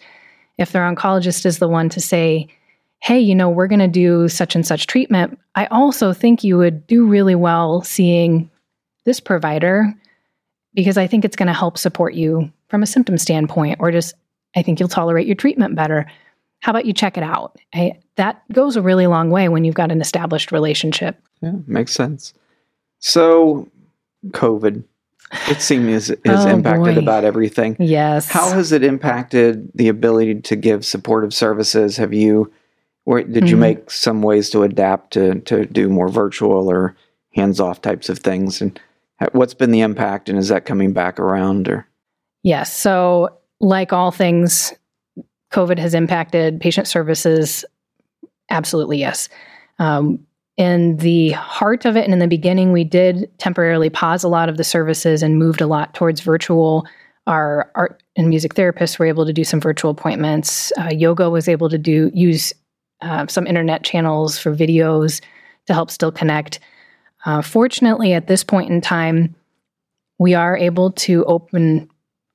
if 0.60 0.74
their 0.74 0.84
oncologist 0.84 1.46
is 1.46 1.58
the 1.58 1.68
one 1.68 1.90
to 1.90 2.02
say, 2.02 2.48
hey, 3.02 3.20
you 3.20 3.34
know, 3.34 3.50
we're 3.50 3.68
going 3.68 3.80
to 3.80 3.88
do 3.88 4.28
such 4.28 4.56
and 4.56 4.68
such 4.68 4.86
treatment, 4.86 5.40
I 5.56 5.66
also 5.68 6.14
think 6.14 6.44
you 6.44 6.58
would 6.58 6.86
do 6.86 7.08
really 7.08 7.36
well 7.36 7.82
seeing 7.82 8.52
this 9.06 9.22
provider 9.22 9.94
because 10.74 10.98
I 10.98 11.08
think 11.08 11.24
it's 11.26 11.38
going 11.38 11.48
to 11.48 11.54
help 11.54 11.78
support 11.78 12.14
you 12.14 12.52
from 12.68 12.84
a 12.84 12.88
symptom 12.88 13.18
standpoint, 13.18 13.78
or 13.80 13.92
just 13.92 14.14
I 14.56 14.62
think 14.62 14.80
you'll 14.80 14.90
tolerate 14.90 15.26
your 15.26 15.36
treatment 15.36 15.76
better. 15.76 16.06
How 16.60 16.72
about 16.72 16.86
you 16.86 16.94
check 16.94 17.18
it 17.18 17.24
out? 17.24 17.58
I, 17.74 17.94
that 18.18 18.44
goes 18.52 18.76
a 18.76 18.82
really 18.82 19.08
long 19.08 19.32
way 19.32 19.48
when 19.48 19.64
you've 19.64 19.76
got 19.76 19.92
an 19.92 20.02
established 20.02 20.52
relationship. 20.52 21.18
Yeah, 21.42 21.54
makes 21.68 21.94
sense. 21.94 22.34
So, 23.00 23.70
COVID, 24.28 24.84
it 25.48 25.62
seems 25.62 26.10
is 26.10 26.18
oh, 26.28 26.48
impacted 26.48 26.96
boy. 26.96 27.02
about 27.02 27.24
everything. 27.24 27.76
Yes. 27.80 28.30
How 28.30 28.52
has 28.52 28.72
it 28.72 28.84
impacted 28.84 29.72
the 29.76 29.88
ability 29.88 30.42
to 30.42 30.56
give 30.56 30.86
supportive 30.86 31.34
services? 31.34 31.98
Have 31.98 32.14
you, 32.14 32.52
or 33.06 33.22
did 33.22 33.34
mm-hmm. 33.34 33.48
you 33.48 33.58
make 33.58 33.92
some 33.92 34.22
ways 34.22 34.50
to 34.52 34.64
adapt 34.64 35.14
to 35.14 35.40
to 35.42 35.66
do 35.66 35.90
more 35.90 36.10
virtual 36.10 36.70
or 36.70 36.96
hands 37.34 37.60
off 37.60 37.82
types 37.82 38.10
of 38.10 38.20
things? 38.20 38.62
And 38.62 38.80
what's 39.32 39.54
been 39.54 39.72
the 39.72 39.82
impact? 39.82 40.30
And 40.30 40.38
is 40.38 40.48
that 40.50 40.66
coming 40.66 40.94
back 40.94 41.20
around? 41.20 41.68
Or 41.68 41.88
yes. 42.44 42.76
So, 42.76 43.38
like 43.60 43.94
all 43.94 44.12
things, 44.12 44.74
COVID 45.52 45.78
has 45.78 45.94
impacted 45.94 46.60
patient 46.60 46.88
services. 46.88 47.66
Absolutely, 48.50 48.98
yes. 48.98 49.30
Um, 49.78 50.26
in 50.60 50.98
the 50.98 51.30
heart 51.30 51.86
of 51.86 51.96
it 51.96 52.04
and 52.04 52.12
in 52.12 52.20
the 52.20 52.28
beginning, 52.28 52.74
we 52.74 52.84
did 52.84 53.32
temporarily 53.38 53.90
pause 53.90 54.26
a 54.26 54.28
lot 54.28 54.50
of 54.50 54.58
the 54.58 54.64
services 54.66 55.24
and 55.24 55.40
moved 55.40 55.62
a 55.62 55.66
lot 55.66 55.94
towards 55.94 56.20
virtual. 56.20 56.86
Our 57.28 57.72
art 57.76 58.04
and 58.18 58.28
music 58.28 58.56
therapists 58.56 59.00
were 59.00 59.06
able 59.06 59.26
to 59.26 59.32
do 59.32 59.46
some 59.46 59.62
virtual 59.62 59.90
appointments. 59.90 60.74
Uh, 60.78 60.90
yoga 60.90 61.30
was 61.30 61.48
able 61.48 61.70
to 61.70 61.78
do 61.78 62.12
use 62.14 62.52
uh, 63.02 63.26
some 63.28 63.48
internet 63.48 63.86
channels 63.86 64.38
for 64.38 64.54
videos 64.54 65.22
to 65.68 65.74
help 65.74 65.90
still 65.90 66.12
connect. 66.12 66.60
Uh, 67.26 67.42
fortunately, 67.42 68.12
at 68.12 68.28
this 68.28 68.44
point 68.44 68.70
in 68.70 68.82
time, 68.82 69.34
we 70.18 70.34
are 70.34 70.58
able 70.58 70.92
to 70.92 71.24
open. 71.24 71.90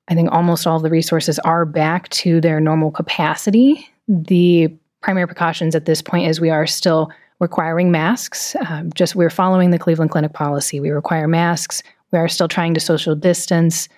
I 0.07 0.15
think 0.15 0.31
almost 0.31 0.65
all 0.65 0.79
the 0.79 0.89
resources 0.89 1.37
are 1.39 1.63
back 1.63 2.09
to 2.09 2.41
their 2.41 2.59
normal 2.59 2.89
capacity. 2.89 3.87
The 4.07 4.75
primary 5.03 5.27
precautions 5.27 5.75
at 5.75 5.85
this 5.85 6.01
point 6.01 6.27
is 6.27 6.41
we 6.41 6.49
are 6.49 6.65
still 6.65 7.11
requiring 7.39 7.91
masks. 7.91 8.55
Um, 8.67 8.91
just 8.93 9.15
we're 9.15 9.29
following 9.29 9.71
the 9.71 9.79
Cleveland 9.79 10.11
Clinic 10.11 10.33
policy. 10.33 10.79
We 10.79 10.89
require 10.89 11.27
masks. 11.27 11.83
We 12.11 12.19
are 12.19 12.27
still 12.27 12.47
trying 12.47 12.73
to 12.75 12.79
social 12.79 13.15
distance. 13.15 13.89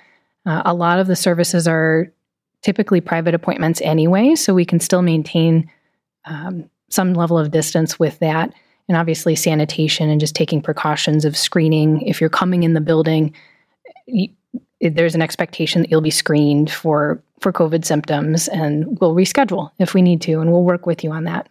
Uh, 0.46 0.62
a 0.66 0.74
lot 0.74 1.00
of 1.00 1.08
the 1.08 1.16
services 1.16 1.68
are 1.68 2.12
typically 2.62 3.02
private 3.02 3.36
appointments 3.36 3.82
anyway, 3.82 4.36
so 4.36 4.54
we 4.54 4.66
can 4.66 4.80
still 4.80 5.02
maintain 5.02 5.70
um, 6.26 6.70
some 6.90 7.14
level 7.14 7.38
of 7.38 7.52
distance 7.52 8.00
with 8.00 8.18
that. 8.20 8.54
And 8.88 8.98
obviously, 8.98 9.36
sanitation 9.36 10.10
and 10.10 10.20
just 10.20 10.34
taking 10.34 10.62
precautions 10.62 11.26
of 11.26 11.36
screening. 11.36 12.02
If 12.02 12.22
you're 12.22 12.30
coming 12.30 12.64
in 12.64 12.74
the 12.74 12.82
building, 12.82 13.34
you, 14.06 14.30
there's 14.80 15.16
an 15.16 15.22
expectation 15.22 15.82
that 15.82 15.92
you'll 15.92 16.02
be 16.02 16.10
screened 16.10 16.72
for 16.72 17.22
for 17.40 17.52
COVID 17.52 17.86
symptoms, 17.86 18.48
and 18.48 19.00
we'll 19.00 19.14
reschedule 19.14 19.70
if 19.78 19.94
we 19.94 20.02
need 20.02 20.22
to, 20.22 20.40
and 20.40 20.52
we'll 20.52 20.64
work 20.64 20.88
with 20.88 21.04
you 21.04 21.12
on 21.12 21.26
that 21.26 21.48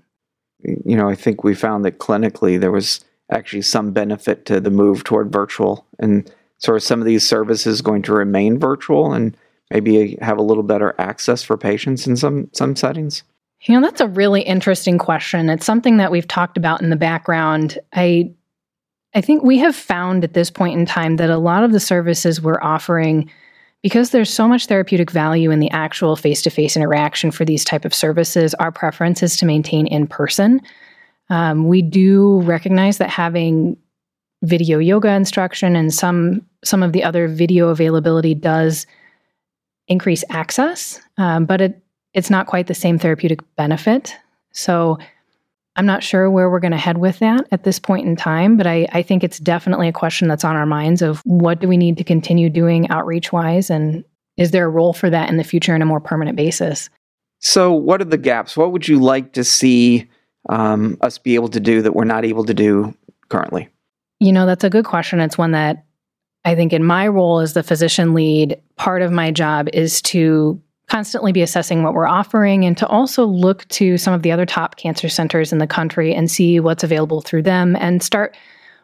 you 0.85 0.96
know, 0.96 1.08
I 1.08 1.14
think 1.14 1.44
we 1.44 1.54
found 1.54 1.85
that 1.85 1.99
clinically 1.99 2.58
there 2.58 2.73
was 2.73 3.04
actually 3.30 3.62
some 3.62 3.92
benefit 3.92 4.46
to 4.46 4.61
the 4.61 4.70
move 4.70 5.04
toward 5.04 5.32
virtual 5.32 5.87
and 5.99 6.30
sort 6.58 6.76
of 6.76 6.82
some 6.82 7.00
of 7.00 7.06
these 7.06 7.26
services 7.26 7.82
going 7.82 8.02
to 8.02 8.12
remain 8.12 8.58
virtual 8.58 9.12
and 9.12 9.37
maybe 9.70 10.16
have 10.23 10.38
a 10.38 10.42
little 10.42 10.62
better 10.62 10.94
access 10.99 11.42
for 11.42 11.56
patients 11.56 12.06
in 12.06 12.16
some 12.16 12.49
some 12.52 12.76
settings? 12.76 13.23
You 13.62 13.75
know, 13.75 13.87
that's 13.87 14.00
a 14.00 14.08
really 14.08 14.42
interesting 14.42 14.99
question. 14.99 15.49
It's 15.49 15.66
something 15.66 15.96
that 15.96 16.12
we've 16.12 16.28
talked 16.28 16.56
about 16.56 16.82
in 16.82 16.90
the 16.90 16.96
background. 16.96 17.78
I 17.92 18.32
I 19.14 19.20
think 19.23 19.42
we 19.42 19.58
have 19.58 19.75
found 19.75 20.25
at 20.25 20.35
this 20.35 20.50
point 20.50 20.78
in 20.78 20.87
time 20.87 21.16
that 21.16 21.30
a 21.30 21.38
lot 21.38 21.64
of 21.64 21.73
the 21.73 21.80
services 21.80 22.40
we're 22.40 22.62
offering 22.62 23.30
because 23.87 24.11
there's 24.11 24.33
so 24.33 24.49
much 24.49 24.66
therapeutic 24.66 25.12
value 25.12 25.52
in 25.52 25.61
the 25.61 25.71
actual 25.71 26.16
face-to-face 26.16 26.76
interaction 26.76 27.31
for 27.31 27.45
these 27.45 27.64
type 27.64 27.85
of 27.85 27.95
services 27.95 28.52
our 28.55 28.73
preference 28.73 29.23
is 29.23 29.37
to 29.37 29.47
maintain 29.47 29.87
in 29.87 30.07
person 30.07 30.61
um, 31.31 31.69
we 31.69 31.83
do 31.83 32.40
recognize 32.43 32.99
that 32.99 33.11
having 33.11 33.76
video 34.43 34.78
yoga 34.78 35.11
instruction 35.11 35.76
and 35.76 35.93
some 35.93 36.43
some 36.64 36.83
of 36.83 36.93
the 36.93 37.02
other 37.02 37.28
video 37.28 37.69
availability 37.69 38.35
does 38.35 38.87
increase 39.88 40.25
access, 40.31 41.00
um, 41.19 41.47
but 41.47 41.61
it 41.61 41.83
it's 42.12 42.31
not 42.31 42.47
quite 42.47 42.66
the 42.66 42.75
same 42.75 42.99
therapeutic 42.99 43.40
benefit. 43.57 44.14
So 44.52 44.99
I'm 45.76 45.87
not 45.87 46.02
sure 46.02 46.30
where 46.30 46.50
we're 46.50 46.61
going 46.61 46.73
to 46.73 46.78
head 46.78 46.99
with 46.99 47.18
that 47.18 47.47
at 47.52 47.64
this 47.64 47.78
point 47.78 48.06
in 48.06 48.16
time, 48.16 48.56
but 48.56 48.66
I, 48.66 48.88
I 48.92 49.02
think 49.02 49.23
it's 49.23 49.38
definitely 49.38 49.88
a 49.88 49.92
question 49.92 50.26
that's 50.26 50.45
on 50.45 50.56
our 50.56 50.66
minds 50.66 51.02
of 51.02 51.21
what 51.25 51.61
do 51.61 51.68
we 51.68 51.76
need 51.76 51.99
to 51.99 52.04
continue 52.04 52.49
doing 52.49 52.88
outreach 52.88 53.33
wise 53.33 53.71
and 53.71 54.04
is 54.37 54.50
there 54.50 54.66
a 54.66 54.71
role 54.71 54.92
for 54.92 55.09
that 55.11 55.28
in 55.28 55.37
the 55.37 55.45
future 55.45 55.75
on 55.75 55.83
a 55.83 55.87
more 55.87 56.00
permanent 56.00 56.37
basis? 56.37 56.90
So, 57.40 57.73
what 57.73 58.00
are 58.00 58.06
the 58.06 58.18
gaps? 58.18 58.56
What 58.56 58.73
would 58.73 58.88
you 58.88 58.99
like 58.99 59.33
to 59.35 59.45
see 59.45 60.09
um, 60.49 60.99
us 61.00 61.18
be 61.18 61.35
able 61.35 61.49
to 61.49 61.61
do 61.61 61.83
that 61.83 61.95
we're 61.95 62.04
not 62.04 62.25
able 62.25 62.45
to 62.45 62.54
do 62.54 62.95
currently? 63.28 63.68
You 64.21 64.33
know, 64.33 64.47
that's 64.47 64.64
a 64.64 64.71
good 64.71 64.85
question. 64.85 65.21
It's 65.21 65.38
one 65.38 65.52
that 65.52 65.85
I 66.45 66.54
think 66.54 66.73
in 66.73 66.85
my 66.85 67.09
role 67.09 67.40
as 67.40 67.54
the 67.54 67.62
physician 67.62 68.14
lead, 68.14 68.61
part 68.76 69.02
of 69.02 69.11
my 69.11 69.30
job 69.30 69.68
is 69.73 70.00
to 70.02 70.61
constantly 70.88 71.33
be 71.33 71.43
assessing 71.43 71.83
what 71.83 71.95
we're 71.95 72.07
offering 72.07 72.64
and 72.64 72.76
to 72.78 72.87
also 72.87 73.25
look 73.25 73.66
to 73.69 73.99
some 73.99 74.14
of 74.14 74.23
the 74.23 74.31
other 74.31 74.47
top 74.47 74.76
cancer 74.76 75.09
centers 75.09 75.52
in 75.52 75.59
the 75.59 75.66
country 75.66 76.14
and 76.14 76.31
see 76.31 76.61
what's 76.61 76.85
available 76.85 77.21
through 77.21 77.43
them 77.43 77.76
and 77.76 78.02
start 78.02 78.37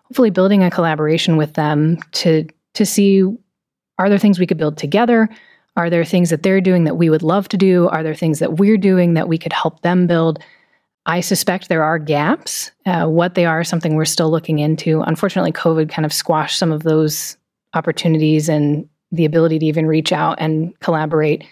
hopefully 0.05 0.31
building 0.31 0.63
a 0.63 0.71
collaboration 0.71 1.37
with 1.37 1.55
them 1.55 1.99
to 2.13 2.47
to 2.75 2.85
see 2.85 3.25
are 3.99 4.09
there 4.09 4.19
things 4.19 4.39
we 4.39 4.47
could 4.47 4.59
build 4.59 4.79
together? 4.79 5.29
Are 5.77 5.89
there 5.89 6.05
things 6.05 6.31
that 6.31 6.43
they're 6.43 6.61
doing 6.61 6.85
that 6.85 6.97
we 6.97 7.09
would 7.09 7.23
love 7.23 7.49
to 7.49 7.57
do? 7.57 7.89
Are 7.89 8.03
there 8.03 8.15
things 8.15 8.41
that 8.41 8.59
we're 8.59 8.79
doing 8.79 9.15
that 9.15 9.29
we 9.29 9.39
could 9.39 9.53
help 9.53 9.83
them 9.83 10.07
build? 10.07 10.43
I 11.07 11.21
suspect 11.21 11.69
there 11.69 11.85
are 11.85 11.99
gaps. 11.99 12.71
Uh, 12.87 13.07
what 13.07 13.35
they 13.35 13.45
are 13.45 13.65
something 13.65 13.95
we're 13.95 14.05
still 14.05 14.31
looking 14.31 14.59
into. 14.59 15.03
Unfortunately 15.03 15.53
covid 15.53 15.89
kind 15.89 16.05
of 16.05 16.13
squashed 16.13 16.59
some 16.59 16.73
of 16.73 16.83
those 16.83 17.37
opportunities 17.75 18.49
and 18.49 18.89
the 19.13 19.25
ability 19.25 19.59
to 19.59 19.67
even 19.67 19.87
reach 19.87 20.13
out 20.13 20.37
and 20.39 20.79
collaborate 20.81 21.45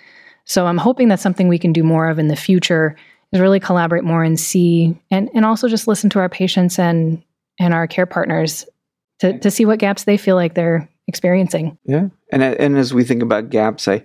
so 0.50 0.66
I'm 0.66 0.78
hoping 0.78 1.06
that's 1.06 1.22
something 1.22 1.46
we 1.46 1.60
can 1.60 1.72
do 1.72 1.84
more 1.84 2.08
of 2.08 2.18
in 2.18 2.26
the 2.26 2.34
future 2.34 2.96
is 3.32 3.40
really 3.40 3.60
collaborate 3.60 4.02
more 4.02 4.24
and 4.24 4.38
see 4.38 5.00
and, 5.08 5.30
and 5.32 5.44
also 5.44 5.68
just 5.68 5.86
listen 5.86 6.10
to 6.10 6.18
our 6.18 6.28
patients 6.28 6.76
and 6.76 7.22
and 7.60 7.72
our 7.72 7.86
care 7.86 8.04
partners 8.04 8.66
to, 9.20 9.38
to 9.38 9.48
see 9.48 9.64
what 9.64 9.78
gaps 9.78 10.04
they 10.04 10.16
feel 10.16 10.34
like 10.34 10.54
they're 10.54 10.88
experiencing. 11.06 11.78
Yeah. 11.84 12.08
And 12.32 12.42
and 12.42 12.76
as 12.76 12.92
we 12.92 13.04
think 13.04 13.22
about 13.22 13.50
gaps, 13.50 13.86
I 13.86 14.04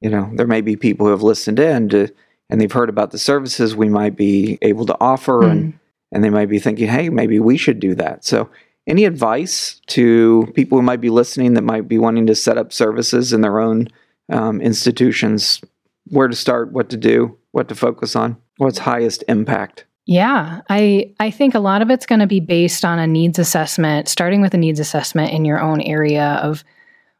you 0.00 0.08
know, 0.08 0.30
there 0.32 0.46
may 0.46 0.62
be 0.62 0.76
people 0.76 1.04
who 1.04 1.10
have 1.10 1.22
listened 1.22 1.60
in 1.60 1.90
to 1.90 2.08
and 2.48 2.58
they've 2.58 2.72
heard 2.72 2.88
about 2.88 3.10
the 3.10 3.18
services 3.18 3.76
we 3.76 3.90
might 3.90 4.16
be 4.16 4.58
able 4.62 4.86
to 4.86 4.96
offer 4.98 5.42
mm. 5.42 5.50
and 5.50 5.78
and 6.10 6.24
they 6.24 6.30
might 6.30 6.48
be 6.48 6.58
thinking, 6.58 6.88
hey, 6.88 7.10
maybe 7.10 7.38
we 7.38 7.58
should 7.58 7.80
do 7.80 7.94
that. 7.96 8.24
So 8.24 8.48
any 8.86 9.04
advice 9.04 9.78
to 9.88 10.50
people 10.54 10.78
who 10.78 10.82
might 10.82 11.02
be 11.02 11.10
listening 11.10 11.52
that 11.52 11.64
might 11.64 11.86
be 11.86 11.98
wanting 11.98 12.28
to 12.28 12.34
set 12.34 12.56
up 12.56 12.72
services 12.72 13.34
in 13.34 13.42
their 13.42 13.60
own 13.60 13.88
um, 14.30 14.62
institutions 14.62 15.60
where 16.08 16.28
to 16.28 16.36
start, 16.36 16.72
what 16.72 16.90
to 16.90 16.96
do, 16.96 17.36
what 17.52 17.68
to 17.68 17.74
focus 17.74 18.16
on, 18.16 18.36
what's 18.58 18.78
highest 18.78 19.24
impact. 19.28 19.84
Yeah, 20.04 20.62
I 20.68 21.14
I 21.20 21.30
think 21.30 21.54
a 21.54 21.60
lot 21.60 21.80
of 21.80 21.90
it's 21.90 22.06
going 22.06 22.20
to 22.20 22.26
be 22.26 22.40
based 22.40 22.84
on 22.84 22.98
a 22.98 23.06
needs 23.06 23.38
assessment, 23.38 24.08
starting 24.08 24.40
with 24.40 24.52
a 24.52 24.58
needs 24.58 24.80
assessment 24.80 25.32
in 25.32 25.44
your 25.44 25.60
own 25.60 25.80
area 25.80 26.40
of 26.42 26.64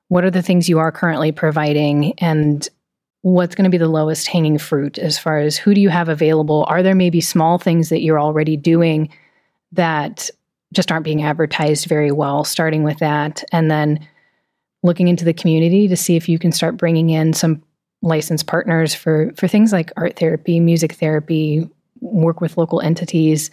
what 0.09 0.25
are 0.25 0.31
the 0.31 0.43
things 0.43 0.69
you 0.69 0.79
are 0.79 0.91
currently 0.91 1.33
providing 1.33 2.15
and 2.19 2.69
what's 3.23 3.55
going 3.55 3.65
to 3.65 3.71
be 3.71 3.79
the 3.79 3.89
lowest 3.89 4.27
hanging 4.27 4.59
fruit 4.59 4.99
as 4.99 5.17
far 5.17 5.39
as 5.39 5.57
who 5.57 5.75
do 5.75 5.81
you 5.81 5.89
have 5.89 6.09
available? 6.09 6.65
Are 6.69 6.83
there 6.83 6.95
maybe 6.95 7.21
small 7.21 7.57
things 7.57 7.89
that 7.89 8.03
you're 8.03 8.21
already 8.21 8.57
doing 8.57 9.09
that 9.71 10.29
just 10.73 10.91
aren't 10.91 11.05
being 11.05 11.23
advertised 11.23 11.87
very 11.87 12.11
well, 12.11 12.45
starting 12.45 12.83
with 12.83 12.99
that 12.99 13.45
and 13.53 13.71
then 13.71 14.07
looking 14.83 15.07
into 15.07 15.25
the 15.25 15.33
community 15.33 15.87
to 15.87 15.97
see 15.97 16.16
if 16.16 16.29
you 16.29 16.38
can 16.38 16.51
start 16.51 16.77
bringing 16.77 17.11
in 17.11 17.33
some 17.33 17.62
licensed 18.03 18.47
partners 18.47 18.95
for 18.95 19.33
for 19.37 19.49
things 19.49 19.73
like 19.73 19.91
art 19.97 20.17
therapy, 20.17 20.61
music 20.61 20.93
therapy, 20.95 21.69
work 22.01 22.41
with 22.41 22.57
local 22.57 22.81
entities. 22.81 23.51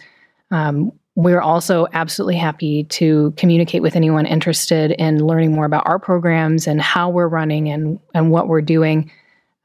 Um, 0.50 0.92
we're 1.16 1.40
also 1.40 1.86
absolutely 1.92 2.36
happy 2.36 2.84
to 2.84 3.32
communicate 3.36 3.82
with 3.82 3.96
anyone 3.96 4.26
interested 4.26 4.92
in 4.92 5.24
learning 5.24 5.52
more 5.52 5.64
about 5.64 5.86
our 5.86 5.98
programs 5.98 6.66
and 6.66 6.80
how 6.80 7.08
we're 7.08 7.28
running 7.28 7.68
and 7.68 7.98
and 8.14 8.30
what 8.30 8.48
we're 8.48 8.62
doing. 8.62 9.10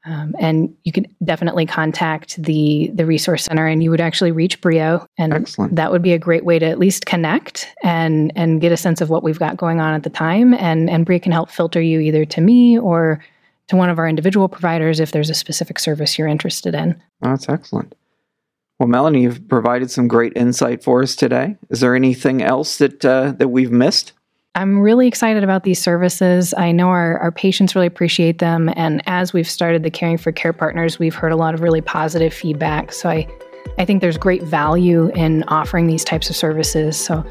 Um, 0.04 0.36
and 0.38 0.72
you 0.84 0.92
can 0.92 1.06
definitely 1.24 1.66
contact 1.66 2.40
the 2.40 2.90
the 2.94 3.04
resource 3.04 3.44
center, 3.44 3.66
and 3.66 3.82
you 3.82 3.90
would 3.90 4.00
actually 4.00 4.30
reach 4.30 4.60
Bria, 4.60 5.04
and 5.18 5.32
Excellent. 5.32 5.74
that 5.74 5.90
would 5.90 6.02
be 6.02 6.12
a 6.12 6.18
great 6.18 6.44
way 6.44 6.60
to 6.60 6.66
at 6.66 6.78
least 6.78 7.06
connect 7.06 7.74
and 7.82 8.32
and 8.36 8.60
get 8.60 8.70
a 8.70 8.76
sense 8.76 9.00
of 9.00 9.10
what 9.10 9.24
we've 9.24 9.38
got 9.38 9.56
going 9.56 9.80
on 9.80 9.94
at 9.94 10.04
the 10.04 10.10
time. 10.10 10.54
And 10.54 10.88
and 10.88 11.04
Bria 11.04 11.18
can 11.18 11.32
help 11.32 11.50
filter 11.50 11.80
you 11.80 11.98
either 11.98 12.24
to 12.24 12.40
me 12.40 12.78
or 12.78 13.20
to 13.68 13.76
one 13.76 13.90
of 13.90 13.98
our 13.98 14.08
individual 14.08 14.48
providers 14.48 15.00
if 15.00 15.12
there's 15.12 15.30
a 15.30 15.34
specific 15.34 15.78
service 15.78 16.18
you're 16.18 16.28
interested 16.28 16.74
in. 16.74 17.00
That's 17.20 17.48
excellent. 17.48 17.94
Well, 18.78 18.88
Melanie, 18.88 19.22
you've 19.22 19.48
provided 19.48 19.90
some 19.90 20.06
great 20.06 20.34
insight 20.36 20.84
for 20.84 21.02
us 21.02 21.16
today. 21.16 21.56
Is 21.70 21.80
there 21.80 21.94
anything 21.94 22.42
else 22.42 22.76
that 22.78 23.04
uh, 23.04 23.32
that 23.32 23.48
we've 23.48 23.70
missed? 23.70 24.12
I'm 24.54 24.78
really 24.78 25.06
excited 25.06 25.44
about 25.44 25.64
these 25.64 25.78
services. 25.78 26.54
I 26.54 26.72
know 26.72 26.88
our, 26.88 27.18
our 27.18 27.30
patients 27.30 27.74
really 27.74 27.86
appreciate 27.86 28.38
them. 28.38 28.70
And 28.74 29.02
as 29.06 29.34
we've 29.34 29.48
started 29.48 29.82
the 29.82 29.90
Caring 29.90 30.16
for 30.16 30.32
Care 30.32 30.54
Partners, 30.54 30.98
we've 30.98 31.14
heard 31.14 31.32
a 31.32 31.36
lot 31.36 31.52
of 31.52 31.60
really 31.60 31.82
positive 31.82 32.32
feedback. 32.32 32.92
So 32.92 33.10
I, 33.10 33.28
I 33.78 33.84
think 33.84 34.00
there's 34.00 34.16
great 34.16 34.42
value 34.42 35.08
in 35.08 35.42
offering 35.48 35.88
these 35.88 36.04
types 36.04 36.30
of 36.30 36.36
services. 36.36 36.98
So 36.98 37.22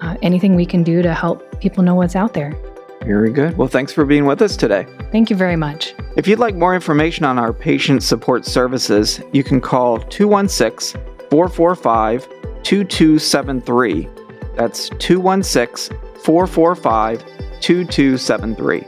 uh, 0.00 0.16
anything 0.22 0.54
we 0.54 0.64
can 0.64 0.82
do 0.82 1.02
to 1.02 1.12
help 1.12 1.60
people 1.60 1.84
know 1.84 1.94
what's 1.94 2.16
out 2.16 2.32
there. 2.32 2.54
Very 3.02 3.30
good. 3.30 3.56
Well, 3.56 3.68
thanks 3.68 3.92
for 3.92 4.04
being 4.04 4.26
with 4.26 4.42
us 4.42 4.56
today. 4.56 4.86
Thank 5.12 5.30
you 5.30 5.36
very 5.36 5.56
much. 5.56 5.94
If 6.16 6.26
you'd 6.26 6.38
like 6.38 6.54
more 6.54 6.74
information 6.74 7.24
on 7.24 7.38
our 7.38 7.52
patient 7.52 8.02
support 8.02 8.44
services, 8.44 9.20
you 9.32 9.42
can 9.42 9.60
call 9.60 9.98
216 9.98 11.00
445 11.30 12.28
2273. 12.62 14.08
That's 14.56 14.90
216 14.98 15.96
445 16.22 17.24
2273. 17.60 18.84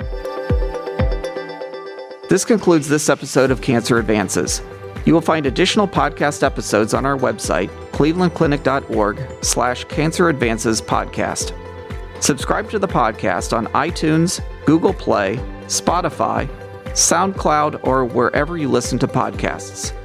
This 2.28 2.44
concludes 2.44 2.88
this 2.88 3.08
episode 3.08 3.50
of 3.50 3.60
Cancer 3.60 3.98
Advances. 3.98 4.62
You 5.06 5.14
will 5.14 5.20
find 5.20 5.46
additional 5.46 5.88
podcast 5.88 6.42
episodes 6.42 6.94
on 6.94 7.06
our 7.06 7.16
website, 7.16 7.68
clevelandclinic.org 7.92 9.44
slash 9.44 9.84
cancer 9.84 10.28
advances 10.28 10.80
podcast. 10.82 11.52
Subscribe 12.20 12.70
to 12.70 12.78
the 12.78 12.86
podcast 12.86 13.56
on 13.56 13.66
iTunes, 13.68 14.42
Google 14.66 14.92
Play, 14.92 15.38
Spotify, 15.66 16.46
SoundCloud, 16.90 17.80
or 17.82 18.04
wherever 18.04 18.58
you 18.58 18.68
listen 18.68 18.98
to 18.98 19.08
podcasts. 19.08 19.96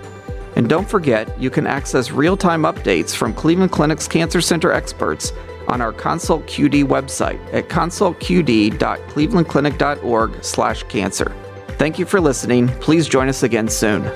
And 0.56 0.70
don't 0.70 0.90
forget, 0.90 1.38
you 1.40 1.50
can 1.50 1.68
access 1.68 2.12
real 2.12 2.38
time 2.38 2.62
updates 2.64 3.14
from 3.14 3.34
Cleveland 3.34 3.72
Clinic's 3.72 4.08
Cancer 4.08 4.40
Center 4.40 4.72
experts 4.72 5.34
on 5.68 5.82
our 5.82 5.92
Consult 5.92 6.48
QD 6.48 6.86
website 6.86 7.42
at 7.54 7.68
consultqd.clevelandclinic.org 7.68 10.44
slash 10.44 10.84
cancer. 10.84 11.36
Thank 11.78 12.00
you 12.00 12.06
for 12.06 12.22
listening. 12.22 12.70
Please 12.80 13.10
join 13.10 13.28
us 13.28 13.44
again 13.44 13.68
soon. 13.68 14.10